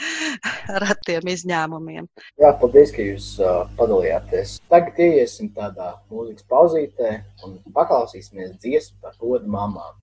ratiem 0.84 1.30
izņēmumiem. 1.34 2.08
Jā, 2.40 2.52
paldies, 2.60 2.92
ka 2.94 3.04
jūs 3.04 3.32
uh, 3.42 3.64
padalījāties. 3.78 4.58
Tagad 4.72 5.00
ieiesim 5.06 5.52
tādā 5.56 5.94
mūzikas 6.10 6.46
pauzītē 6.50 7.16
un 7.46 7.58
paklausīsimies 7.74 8.56
dziesmu 8.62 9.00
par 9.04 9.18
godu 9.20 9.50
mamām. 9.50 9.98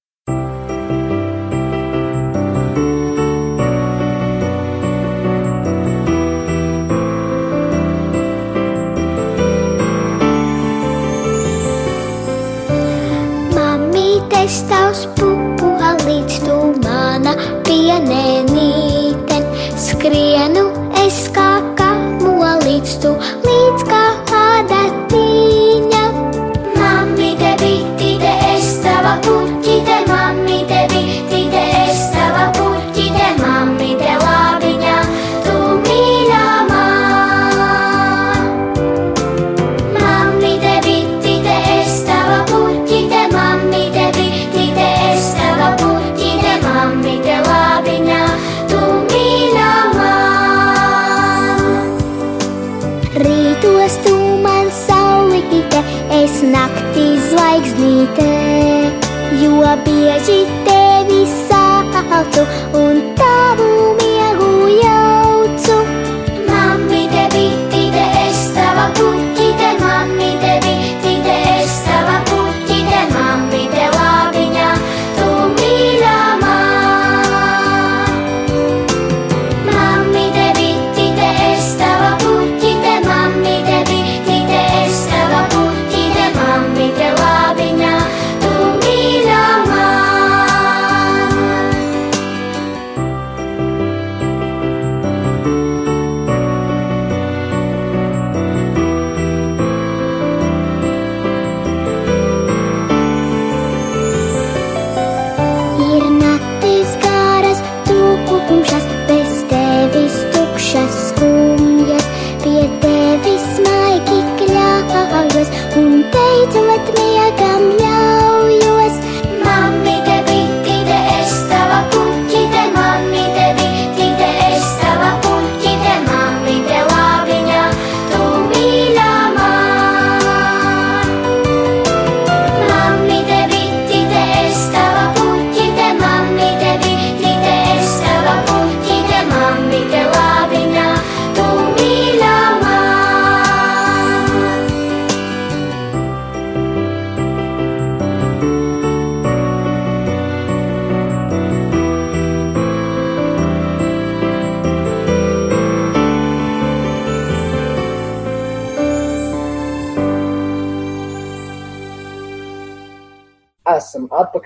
Mamītes 13.58 14.62
tavs 14.70 15.08
pupu 15.18 15.74
halīts 15.82 16.44
tu 16.46 16.60
mana 16.84 17.34
pienēna. 17.68 18.47
Tava 29.38 29.77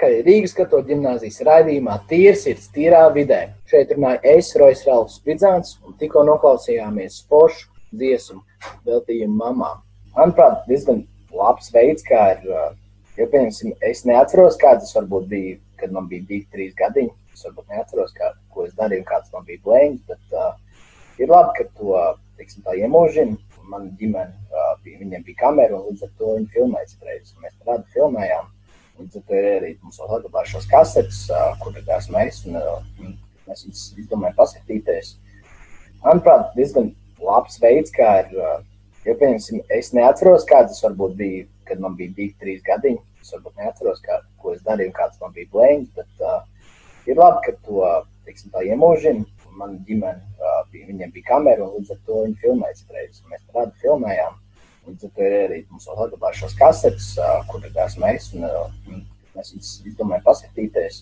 atpakaļ 0.01 0.23
Rīgas 0.25 0.55
katoļu 0.57 0.87
ģimnāzijas 0.87 1.35
raidījumā 1.45 1.95
Tiesirds 2.09 2.71
tīrā 2.73 3.03
vidē. 3.13 3.53
Šeit 3.69 3.91
runāja 3.93 4.17
es, 4.33 4.47
Rojas 4.57 4.81
Ralfs 4.87 5.19
Spridzāns, 5.19 5.75
un 5.85 5.93
tikko 5.99 6.23
noklausījāmies 6.25 7.19
foršu 7.29 7.67
dziesmu 7.93 8.39
veltījumu 8.87 9.35
mamām. 9.37 9.83
Manuprāt, 10.15 10.63
diezgan 10.65 11.03
labs 11.29 11.69
veids, 11.75 12.01
kā 12.07 12.23
ir, 12.33 12.47
uh, 12.49 12.71
jo, 13.13 13.27
pieņemsim, 13.29 13.75
es 13.85 14.01
neatceros, 14.09 14.57
kā 14.57 14.73
tas 14.79 14.95
varbūt 14.97 15.27
bija, 15.29 15.59
kad 15.77 15.93
man 15.93 16.07
bija 16.09 16.25
divi, 16.31 16.47
trīs 16.55 16.73
gadiņi. 16.79 17.13
Es 17.35 17.45
varbūt 17.45 17.69
neatceros, 17.75 18.15
kā, 18.17 18.31
ko 18.55 18.65
es 18.65 18.73
darīju, 18.79 19.05
kāds 19.11 19.29
man 19.35 19.45
bija 19.45 19.61
blēņas, 19.67 20.01
bet 20.09 20.33
uh, 20.33 20.55
ir 21.21 21.29
labi, 21.29 21.53
ka 21.59 21.67
to, 21.77 21.99
teiksim, 22.41 22.65
tā 22.65 22.73
iemožina. 22.79 23.37
Man 23.69 23.91
ģimene, 24.01 24.33
uh, 24.49 24.73
bija, 24.81 24.97
viņiem 25.03 25.29
bija 25.29 25.43
kamera, 25.45 25.77
un 25.77 25.91
līdz 25.91 26.07
ar 26.09 26.15
to 26.17 26.33
viņi 26.39 26.49
filmēja 26.57 26.89
citreiz. 26.95 27.35
Mēs 27.43 27.53
tādu 27.61 27.85
filmējām. 27.93 28.49
Līdz 29.01 29.17
ar 29.17 29.27
to 29.27 29.37
ir 29.37 29.49
arī 29.51 29.71
mums 29.81 29.99
vēl 29.99 30.09
saglabājušās 30.13 30.67
kasetes, 30.71 31.21
uh, 31.33 31.51
kur 31.61 31.75
ir 31.75 31.85
tās 31.87 32.09
mēs, 32.13 32.43
un 32.47 32.59
uh, 32.59 33.13
mēs 33.49 33.65
viņus 33.65 33.85
izdomājam 34.03 34.37
paskatīties. 34.37 35.15
Manuprāt, 36.03 36.51
diezgan 36.57 36.91
labs 37.21 37.57
veids, 37.61 37.93
kā 37.93 38.11
ir, 38.23 38.35
jo, 39.05 39.15
pieņemsim, 39.17 39.61
es 39.77 39.91
neatceros, 39.97 40.45
kā 40.49 40.63
tas 40.67 40.81
varbūt 40.85 41.17
bija, 41.19 41.47
kad 41.69 41.81
man 41.83 41.97
bija 41.97 42.13
divi, 42.17 42.35
trīs 42.41 42.63
gadiņi. 42.65 43.01
Es 43.21 43.33
varbūt 43.35 43.61
neatceros, 43.61 44.01
kā, 44.05 44.17
ko 44.41 44.55
es 44.55 44.63
darīju, 44.65 44.93
kāds 44.97 45.21
man 45.21 45.33
bija 45.35 45.49
blēņas, 45.53 45.91
bet 45.97 46.25
uh, 46.25 46.39
ir 47.09 47.21
labi, 47.21 47.43
ka 47.45 47.53
to, 47.67 47.85
teiksim, 48.27 48.53
tā 48.53 48.65
iemožina. 48.69 49.27
Man 49.59 49.75
ģimene, 49.85 50.21
uh, 50.39 50.61
bija, 50.71 50.87
viņiem 50.87 51.11
bija 51.11 51.27
kamera, 51.27 51.65
un 51.65 51.75
līdz 51.75 51.91
ar 51.93 51.97
to 52.07 52.21
viņi 52.23 52.37
filmēja 52.39 52.77
citreiz. 52.79 53.19
un 53.19 53.33
Mēs 53.33 53.41
tādu 53.51 53.73
filmējām. 53.83 54.37
Līdz 54.91 55.08
ar 55.08 55.12
to 55.15 55.23
ir 55.23 55.34
arī 55.38 55.58
mums 55.69 55.86
vēl 55.88 55.99
saglabājušās 56.01 56.54
kasetes, 56.60 57.06
kur 57.47 57.63
ir 57.63 57.71
tās 57.77 57.93
mēs, 58.01 58.25
un 58.36 58.43
uh, 58.43 58.97
mēs 59.38 59.54
viņus 59.54 59.69
izdomājam 59.88 60.23
paskatīties. 60.25 60.97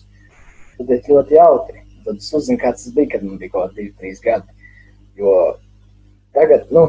Tad 0.76 0.92
ir 0.94 1.08
ļoti 1.10 1.34
jautri. 1.34 1.82
Tad 2.04 2.20
es 2.22 2.28
uzzinu, 2.36 2.60
kāds 2.60 2.84
tas 2.86 2.94
bija, 2.94 3.10
kad 3.16 3.24
man 3.26 3.40
bija 3.40 3.50
kaut 3.56 3.72
kādi 3.72 3.80
divi, 3.80 3.94
trīs 3.98 4.22
gadi. 4.22 4.68
Jo 5.18 5.32
tagad, 6.36 6.70
nu, 6.70 6.86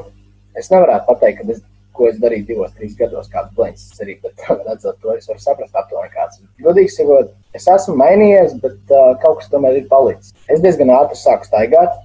es 0.62 0.70
nevaru 0.70 1.00
pateikt, 1.08 1.42
kad 1.42 1.56
es, 1.56 1.64
ko 1.98 2.08
es 2.12 2.20
darīju 2.22 2.48
divos, 2.52 2.76
trīs 2.78 2.94
gados, 3.00 3.32
kādas 3.34 3.56
blēņas 3.58 3.88
es 3.90 4.04
arī, 4.06 4.20
bet 4.22 4.46
redzot 4.70 5.02
to, 5.02 5.16
es 5.18 5.28
varu 5.32 5.42
saprast 5.42 5.82
aptuveni 5.82 6.14
kāds. 6.14 6.40
Godīgi 6.62 6.94
sakot, 6.94 7.34
es 7.58 7.66
esmu 7.74 7.98
mainījies, 8.00 8.60
bet 8.62 8.94
uh, 8.94 9.16
kaut 9.24 9.42
kas 9.42 9.50
tomēr 9.52 9.82
ir 9.82 9.90
palicis. 9.90 10.36
Es 10.46 10.62
diezgan 10.62 10.94
ātri 10.94 11.18
sāku 11.18 11.50
staigāt, 11.50 11.98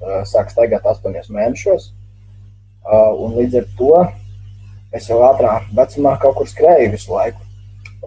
uh, 0.00 0.22
sāku 0.32 0.56
staigāt 0.56 0.88
astoņos 0.88 1.28
mēnešos, 1.36 1.92
uh, 2.88 3.12
un 3.12 3.38
līdz 3.38 3.60
ar 3.60 3.70
to 3.78 3.92
es 4.92 5.08
jau 5.10 5.18
ātrā 5.26 5.58
vecumā 5.76 6.14
kaut 6.22 6.38
kur 6.38 6.48
skrēju 6.48 6.92
visu 6.94 7.12
laiku. 7.12 7.44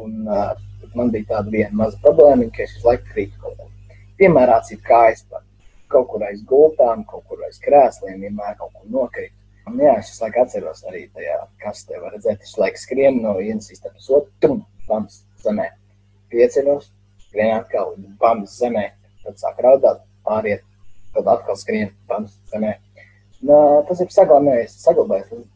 Un, 0.01 0.21
uh, 0.27 0.53
man 0.97 1.11
bija 1.13 1.35
tāda 1.35 1.53
viena 1.53 1.83
maza 1.83 1.99
problēma, 2.03 2.49
ka 2.55 2.63
es 2.65 2.75
visu 2.77 2.87
laiku 2.87 3.13
krītu 3.13 3.43
kaut 3.43 3.59
kur. 3.59 3.99
Piemērāts 4.21 4.73
ir 4.75 4.81
kājas 4.87 5.23
pat 5.29 5.45
kaut 5.91 6.07
kur 6.11 6.23
aiz 6.23 6.41
gultām, 6.47 7.03
kaut 7.07 7.25
kur 7.27 7.43
aiz 7.45 7.59
krēsliem, 7.63 8.21
vienmēr 8.23 8.57
kaut 8.59 8.73
kur 8.73 8.87
nokrīt. 8.95 9.33
Un, 9.67 9.77
jā, 9.83 9.93
es 9.99 10.09
visu 10.09 10.23
laiku 10.25 10.41
atceros 10.41 10.83
arī 10.89 11.03
tajā, 11.15 11.37
kas 11.61 11.83
te 11.87 11.99
var 12.01 12.15
redzēt. 12.15 12.41
Es 12.45 12.57
laiku 12.57 12.81
skrienu 12.81 13.21
no 13.25 13.35
vienas 13.37 13.69
istabas 13.73 14.09
otru, 14.09 14.31
tum, 14.43 14.63
bams, 14.87 15.21
zemē. 15.43 15.67
Pieceļos, 16.31 16.89
skrienu 17.27 17.59
atkal, 17.59 17.93
bams, 18.21 18.55
zemē. 18.57 18.87
Tad 19.25 19.37
sāk 19.37 19.59
raudāt, 19.61 20.01
pāriet, 20.25 20.63
tad 21.15 21.29
atkal 21.29 21.59
skrien, 21.59 21.91
bams, 22.09 22.39
zemē. 22.51 22.77
Uh, 23.41 23.81
tas 23.87 24.01
ir 24.01 24.09
saglabājies, 24.13 24.75
saglabājies 24.83 25.31
līdz 25.33 25.47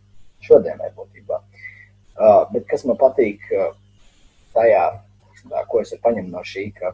šodienai 0.47 0.91
būtībā. 0.95 1.41
Uh, 2.15 2.45
bet 2.53 2.67
kas 2.71 2.85
man 2.87 2.99
patīk 2.99 3.43
uh, 3.51 3.73
tajā, 4.55 4.85
tā, 5.49 5.63
ko 5.69 5.81
es 5.81 5.91
varu 5.91 6.03
paņemt 6.05 6.31
no 6.31 6.43
šī, 6.47 6.69
ka 6.77 6.93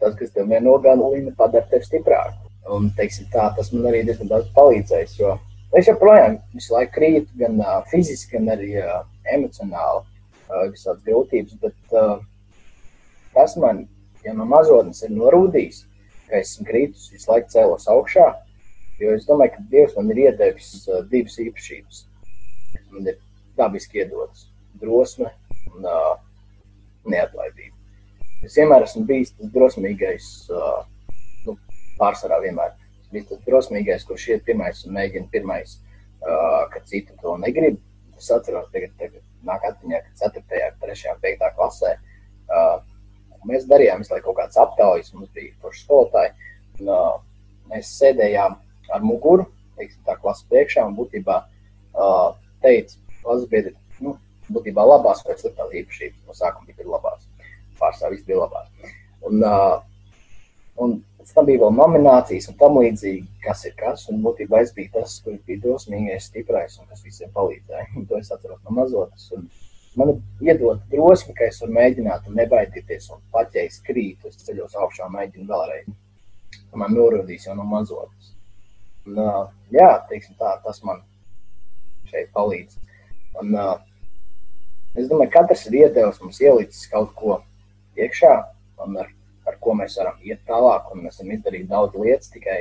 tas, 0.00 0.14
kas 0.16 0.32
tev 0.34 0.48
nenogalina, 0.48 1.34
padara 1.36 1.68
tevi 1.70 1.86
stiprāku. 1.86 2.48
Un, 2.70 2.90
teiksim, 2.96 3.28
tā, 3.32 3.50
tas 3.56 3.70
man 3.74 3.88
arī 3.90 4.02
diezgan 4.06 4.30
daudz 4.30 4.48
palīdzējis, 4.56 5.14
jo 5.20 5.36
es 5.76 5.88
joprojām 5.88 6.38
visu 6.54 6.74
laiku 6.74 6.96
krītu, 6.98 7.30
gan 7.40 7.60
uh, 7.60 7.78
fiziski, 7.90 8.36
gan 8.36 8.50
arī 8.56 8.74
uh, 8.80 9.00
emocionāli, 9.34 10.04
uh, 10.48 10.66
visādas 10.72 11.04
grūtības, 11.06 11.56
bet 11.62 11.96
uh, 11.96 12.18
tas 13.36 13.56
man, 13.60 13.86
ja 14.24 14.34
no 14.36 14.46
mazotnes 14.48 15.02
ir 15.06 15.14
norūdījis, 15.16 15.82
ka 16.28 16.40
esmu 16.40 16.68
krītus, 16.68 17.08
visu 17.14 17.32
laiku 17.32 17.52
cēlos 17.54 17.88
augšā, 17.90 18.28
jo 19.00 19.16
es 19.16 19.26
domāju, 19.28 19.56
ka 19.56 19.66
Dievs 19.72 19.96
man 19.96 20.12
ir 20.14 20.24
iedevis 20.28 20.72
uh, 20.88 21.02
divas 21.10 21.38
īpašības. 21.42 22.04
Man 22.90 23.10
ir 23.10 23.18
dabiski 23.58 24.02
iedotas 24.02 24.46
drosme 24.80 25.30
un 25.74 25.86
uh, 25.86 26.16
neatlaidība. 27.10 27.76
Es 28.46 28.56
vienmēr 28.56 28.86
esmu 28.86 29.04
bijis 29.08 29.34
tas 29.36 29.50
drosmīgais, 29.54 30.28
uh, 30.54 30.84
nu, 31.46 31.56
pārsvarā 32.00 32.40
vienmēr. 32.44 32.76
Es 33.02 33.10
biju 33.12 33.28
tas 33.32 33.42
drosmīgais, 33.46 34.06
kurš 34.08 34.28
iet 34.32 34.46
pirmais 34.46 34.84
un 34.86 34.96
mēģina 34.96 35.28
pirmais, 35.32 35.76
uh, 36.24 36.64
kad 36.72 36.86
citu 36.88 37.16
to 37.22 37.36
negrib. 37.42 37.80
Es 38.16 38.30
atceros, 38.32 38.68
tagad, 38.72 38.92
tagad 39.00 39.20
nāk 39.48 39.64
atmiņā, 39.64 40.02
ka 40.06 40.28
4., 40.28 40.42
3., 40.82 41.14
5. 41.24 41.52
klasē 41.56 41.94
uh, 41.96 42.80
mēs 43.48 43.66
darījām 43.70 44.02
visu 44.02 44.14
laiku 44.14 44.30
kaut 44.30 44.42
kādas 44.42 44.60
aptaujas, 44.60 45.12
mums 45.16 45.30
bija 45.36 45.54
forši 45.62 45.84
skolotāji. 45.86 46.50
Un, 46.80 46.90
uh, 46.92 47.16
mēs 47.70 47.92
sēdējām 48.00 48.56
ar 48.90 49.04
muguru, 49.06 49.46
teiksim, 49.78 50.02
tā 50.06 50.16
klases 50.20 50.48
priekšā 50.50 50.84
un 50.88 50.96
būtībā 50.98 51.36
uh, 51.40 52.30
teica, 52.64 52.98
klases 53.22 53.48
biedri, 53.50 53.74
nu, 54.04 54.16
būtībā 54.54 54.84
labās 54.86 55.22
vai 55.26 55.36
sliktās 55.38 55.76
īpašības. 55.82 56.24
No 56.26 56.36
sākuma 56.36 56.72
bija 56.72 56.88
labās, 56.90 57.28
pārsvarā 57.80 58.14
viss 58.14 58.26
bija 58.26 58.42
labās. 58.42 58.68
Un, 59.28 59.44
uh, 59.44 59.78
un 60.80 60.98
pēc 61.20 61.32
tam 61.36 61.48
bija 61.48 61.62
vēl 61.64 61.74
nominācijas 61.76 62.50
un 62.50 62.58
tam 62.60 62.78
līdzīgi, 62.80 63.26
kas 63.44 63.64
ir 63.68 63.74
kas. 63.78 64.06
Un 64.12 64.22
būtībā 64.24 64.62
es 64.64 64.74
biju 64.76 64.94
tas, 64.98 65.18
kurš 65.24 65.40
bija 65.46 65.64
drosmīgais, 65.66 66.30
stiprais 66.30 66.78
un 66.80 66.88
kas 66.90 67.04
visiem 67.06 67.32
palīdzēja. 67.36 67.90
Un 67.96 68.06
to 68.10 68.20
es 68.20 68.32
atceros 68.34 68.62
no 68.64 68.76
mazotas. 68.80 69.28
Un 69.36 69.48
man 69.98 70.16
iedod 70.42 70.82
drosmi, 70.92 71.34
ka 71.36 71.48
es 71.50 71.60
varu 71.62 71.76
mēģināt 71.78 72.28
un 72.30 72.38
nebaidīties. 72.40 73.10
Un 73.14 73.22
pat 73.34 73.54
ja 73.54 73.66
es 73.68 73.80
krītu, 73.86 74.32
es 74.32 74.42
ceļos 74.46 74.78
augšā 74.80 75.10
mēģinu 75.12 75.48
vēlreiz. 75.50 75.90
Man 76.80 76.94
norādīs 76.94 77.46
jau 77.48 77.54
no 77.58 77.64
mazotas. 77.66 78.34
Un, 79.06 79.16
uh, 79.18 79.46
jā, 79.74 79.90
teiksim, 80.10 80.36
tā, 80.38 80.52
tas 80.64 80.82
man 80.86 81.00
šeit 82.10 82.32
palīdz. 82.36 82.76
Un, 83.40 83.54
uh, 83.54 83.78
es 84.98 85.08
domāju, 85.08 85.30
ka 85.30 85.44
katrs 85.44 85.66
ir 85.70 85.78
iedevis 85.84 86.20
mums 86.22 86.40
ielicis 86.42 86.90
kaut 86.92 87.14
ko 87.18 87.38
iekšā, 87.98 88.34
un 88.84 88.98
ar, 89.02 89.10
ar 89.48 89.58
ko 89.62 89.74
mēs 89.78 89.96
varam 90.00 90.20
iet 90.26 90.42
tālāk. 90.48 90.90
Mēs 90.98 91.20
varam 91.20 91.34
izdarīt 91.36 91.68
daudz 91.70 91.98
lietas, 91.98 92.32
tikai 92.34 92.60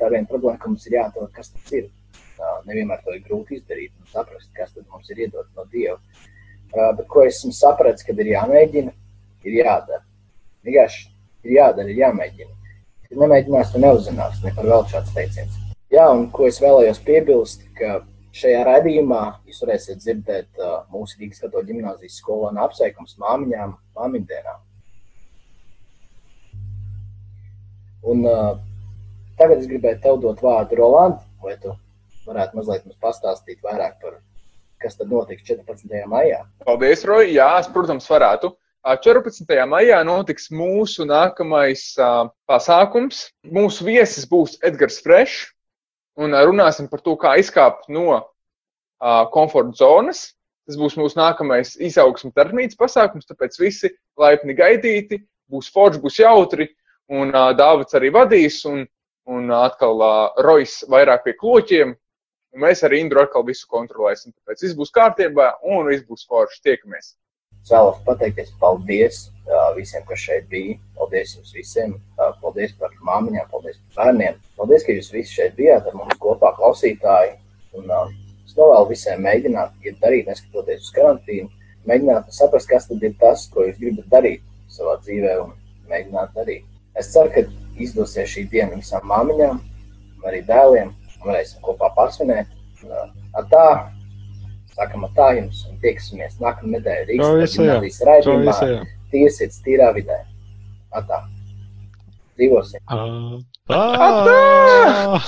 tā 0.00 0.10
viena 0.12 0.28
problēma, 0.28 0.58
ka 0.60 0.70
mums 0.72 0.86
ir 0.88 0.98
jāatrod, 0.98 1.32
kas 1.36 1.52
tas 1.54 1.72
ir. 1.76 1.90
Uh, 2.40 2.60
nevienmēr 2.64 3.02
to 3.04 3.12
ir 3.12 3.24
grūti 3.26 3.58
izdarīt 3.58 3.92
un 4.00 4.08
saprast, 4.08 4.48
kas 4.56 4.72
tad 4.72 4.86
mums 4.88 5.10
ir 5.12 5.26
iedots 5.26 5.50
no 5.56 5.66
Dieva. 5.72 5.98
Uh, 6.72 6.92
bet 6.96 7.04
ko 7.12 7.26
esmu 7.28 7.52
sapratis, 7.52 8.06
kad 8.06 8.16
ir 8.22 8.32
jāmēģina, 8.32 8.94
ir 9.44 9.58
jādara. 9.60 10.00
Vienkārši 10.64 11.04
ir 11.44 11.58
jādara, 11.58 11.92
ir 11.92 12.00
jāmēģina. 12.00 12.56
Ja 13.10 13.18
nemēģinās, 13.18 13.72
tu 13.72 13.82
neuzzinās, 13.82 14.40
ne 14.44 14.54
par 14.56 14.68
vēl 14.70 14.86
šāds 14.88 15.12
teiciens. 15.16 15.58
Jā, 15.90 16.06
un 16.14 16.28
ko 16.30 16.46
es 16.46 16.60
vēlējos 16.62 17.00
piebilst, 17.02 17.64
ka 17.74 17.98
šajā 18.36 18.62
raidījumā 18.66 19.20
jūs 19.48 19.60
varēsiet 19.64 20.00
dzirdēt 20.02 20.60
uh, 20.62 20.80
mūsu 20.92 21.18
Rīgas 21.20 21.42
katoļu 21.42 21.72
ģimnāzijas 21.72 22.18
skolānu 22.22 22.62
apsveikums 22.64 23.16
māmiņām, 23.20 23.74
māmiņdienām. 23.98 24.60
Un 28.10 28.24
uh, 28.24 28.54
tagad 29.40 29.60
es 29.60 29.68
gribēju 29.68 30.00
tev 30.04 30.20
dot 30.22 30.40
vārdu 30.44 30.78
Roland, 30.78 31.20
vai 31.42 31.56
tu 31.60 31.74
varētu 32.28 32.60
mazliet 32.60 32.86
mums 32.86 33.00
pastāstīt 33.02 33.60
vairāk 33.66 33.98
par, 34.02 34.18
kas 34.80 34.96
tad 34.96 35.12
notiks 35.12 35.44
14. 35.48 35.90
maijā? 36.08 36.44
Paldies, 36.64 37.04
Roja. 37.08 37.28
Jā, 37.28 37.52
es, 37.60 37.68
protams, 37.72 38.08
varētu. 38.10 38.54
Ā, 38.80 38.94
14. 38.96 39.44
maijā 39.68 39.98
notiks 40.08 40.48
mūsu 40.54 41.04
nākamais 41.08 41.90
uh, 42.00 42.30
pasākums. 42.48 43.26
Mūsu 43.44 43.84
viesis 43.90 44.24
būs 44.28 44.56
Edgars 44.64 45.02
Frešs, 45.04 45.50
un 46.20 46.36
runāsim 46.36 46.88
par 46.90 47.02
to, 47.04 47.16
kā 47.20 47.36
izkāpt 47.40 47.88
no 47.92 48.06
uh, 48.18 49.24
komforta 49.34 49.76
zonas. 49.80 50.30
Tas 50.68 50.76
būs 50.78 50.94
mūsu 51.00 51.18
nākamais 51.18 51.72
izaugsmu 51.82 52.30
termīts 52.36 52.78
pasākums, 52.78 53.26
tāpēc 53.26 53.56
visi 53.58 53.90
laipni 54.20 54.54
gaidīti, 54.54 55.18
būs 55.50 55.70
forši, 55.74 56.02
būs 56.02 56.20
jautri, 56.20 56.68
un 57.10 57.32
uh, 57.34 57.50
Dāvids 57.58 57.96
arī 57.98 58.12
vadīs, 58.14 58.60
un, 58.70 58.84
un 59.26 59.50
atkal 59.56 60.04
uh, 60.04 60.44
Rojas 60.46 60.76
vairāk 60.92 61.24
pie 61.24 61.34
kloķiem, 61.40 61.96
un 62.54 62.62
mēs 62.66 62.84
ar 62.86 62.94
Indru 62.94 63.24
atkal 63.24 63.46
visu 63.48 63.66
kontrolēsim. 63.72 64.36
Tāpēc 64.36 64.62
viss 64.66 64.78
būs 64.78 64.94
kārtībā, 64.94 65.56
un 65.66 65.90
viss 65.90 66.06
būs 66.06 66.28
forši. 66.30 66.62
Tiekamies! 66.68 67.16
Es 67.60 67.72
vēlos 67.72 68.00
pateikties 68.06 68.54
paldies 68.60 69.26
visiem, 69.76 70.04
kas 70.08 70.22
šeit 70.24 70.48
bija. 70.50 70.78
Paldies 70.96 71.36
jums 71.36 71.52
visiem. 71.54 71.94
Paldies 72.42 72.72
par 72.80 72.94
māmiņām, 73.06 73.48
paldies 73.52 73.78
par 73.80 74.06
bērniem. 74.06 74.40
Paldies, 74.58 74.84
ka 74.86 74.96
jūs 74.96 75.12
visi 75.14 75.36
šeit 75.38 75.56
bijāt 75.58 75.88
ar 75.90 75.96
mums 75.98 76.18
kopā 76.22 76.52
klausītāji. 76.58 77.36
Un, 77.78 77.90
es 78.46 78.56
novēlu 78.58 78.90
visiem 78.90 79.22
mēģināt, 79.26 79.76
ja 79.84 79.94
darīt, 80.02 80.30
neskatoties 80.30 80.88
uz 80.88 80.94
karantīnu, 80.96 81.50
mēģināt 81.86 82.32
saprast, 82.34 82.68
kas 82.70 82.88
tad 82.88 83.04
ir 83.06 83.14
tas, 83.20 83.46
ko 83.52 83.66
jūs 83.68 83.78
gribat 83.78 84.08
darīt 84.14 84.42
savā 84.70 84.96
dzīvē 85.04 85.36
un 85.44 85.54
mēģināt 85.90 86.34
darīt. 86.34 86.66
Es 86.98 87.12
ceru, 87.14 87.30
ka 87.34 87.44
izdosies 87.80 88.32
šī 88.32 88.48
diena 88.50 88.76
visām 88.76 89.06
māmiņām 89.10 89.60
un 89.60 90.26
arī 90.30 90.42
dēliem 90.48 90.90
un 90.90 91.28
varēsim 91.28 91.62
kopā 91.64 91.92
pasvinēt. 91.96 92.50
Ar 93.36 93.46
tā 93.52 93.64
Sākam 94.80 95.02
ar 95.04 95.10
tā 95.12 95.26
jums 95.36 95.58
un 95.68 95.74
nedēļa 96.72 97.18
Čau 97.20 97.34
Rīgas 97.36 97.52
gimnāzijas 97.52 97.98
raidījumā. 98.08 98.54
Tiesiet 99.12 99.52
tīrā 99.60 99.90
vidē. 99.92 100.16
Atā. 100.96 101.18
Dzīvosim. 102.40 102.80
Atā! 103.76 105.20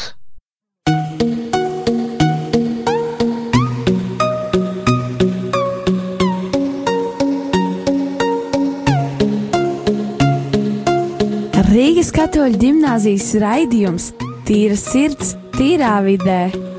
Rīgas 11.73 12.11
katoļu 12.17 12.57
ģimnāzijas 12.61 13.31
raidījums 13.41 14.13
Tīra 14.49 14.77
sirds, 14.81 15.37
tīrā 15.55 16.01
vidē. 16.09 16.72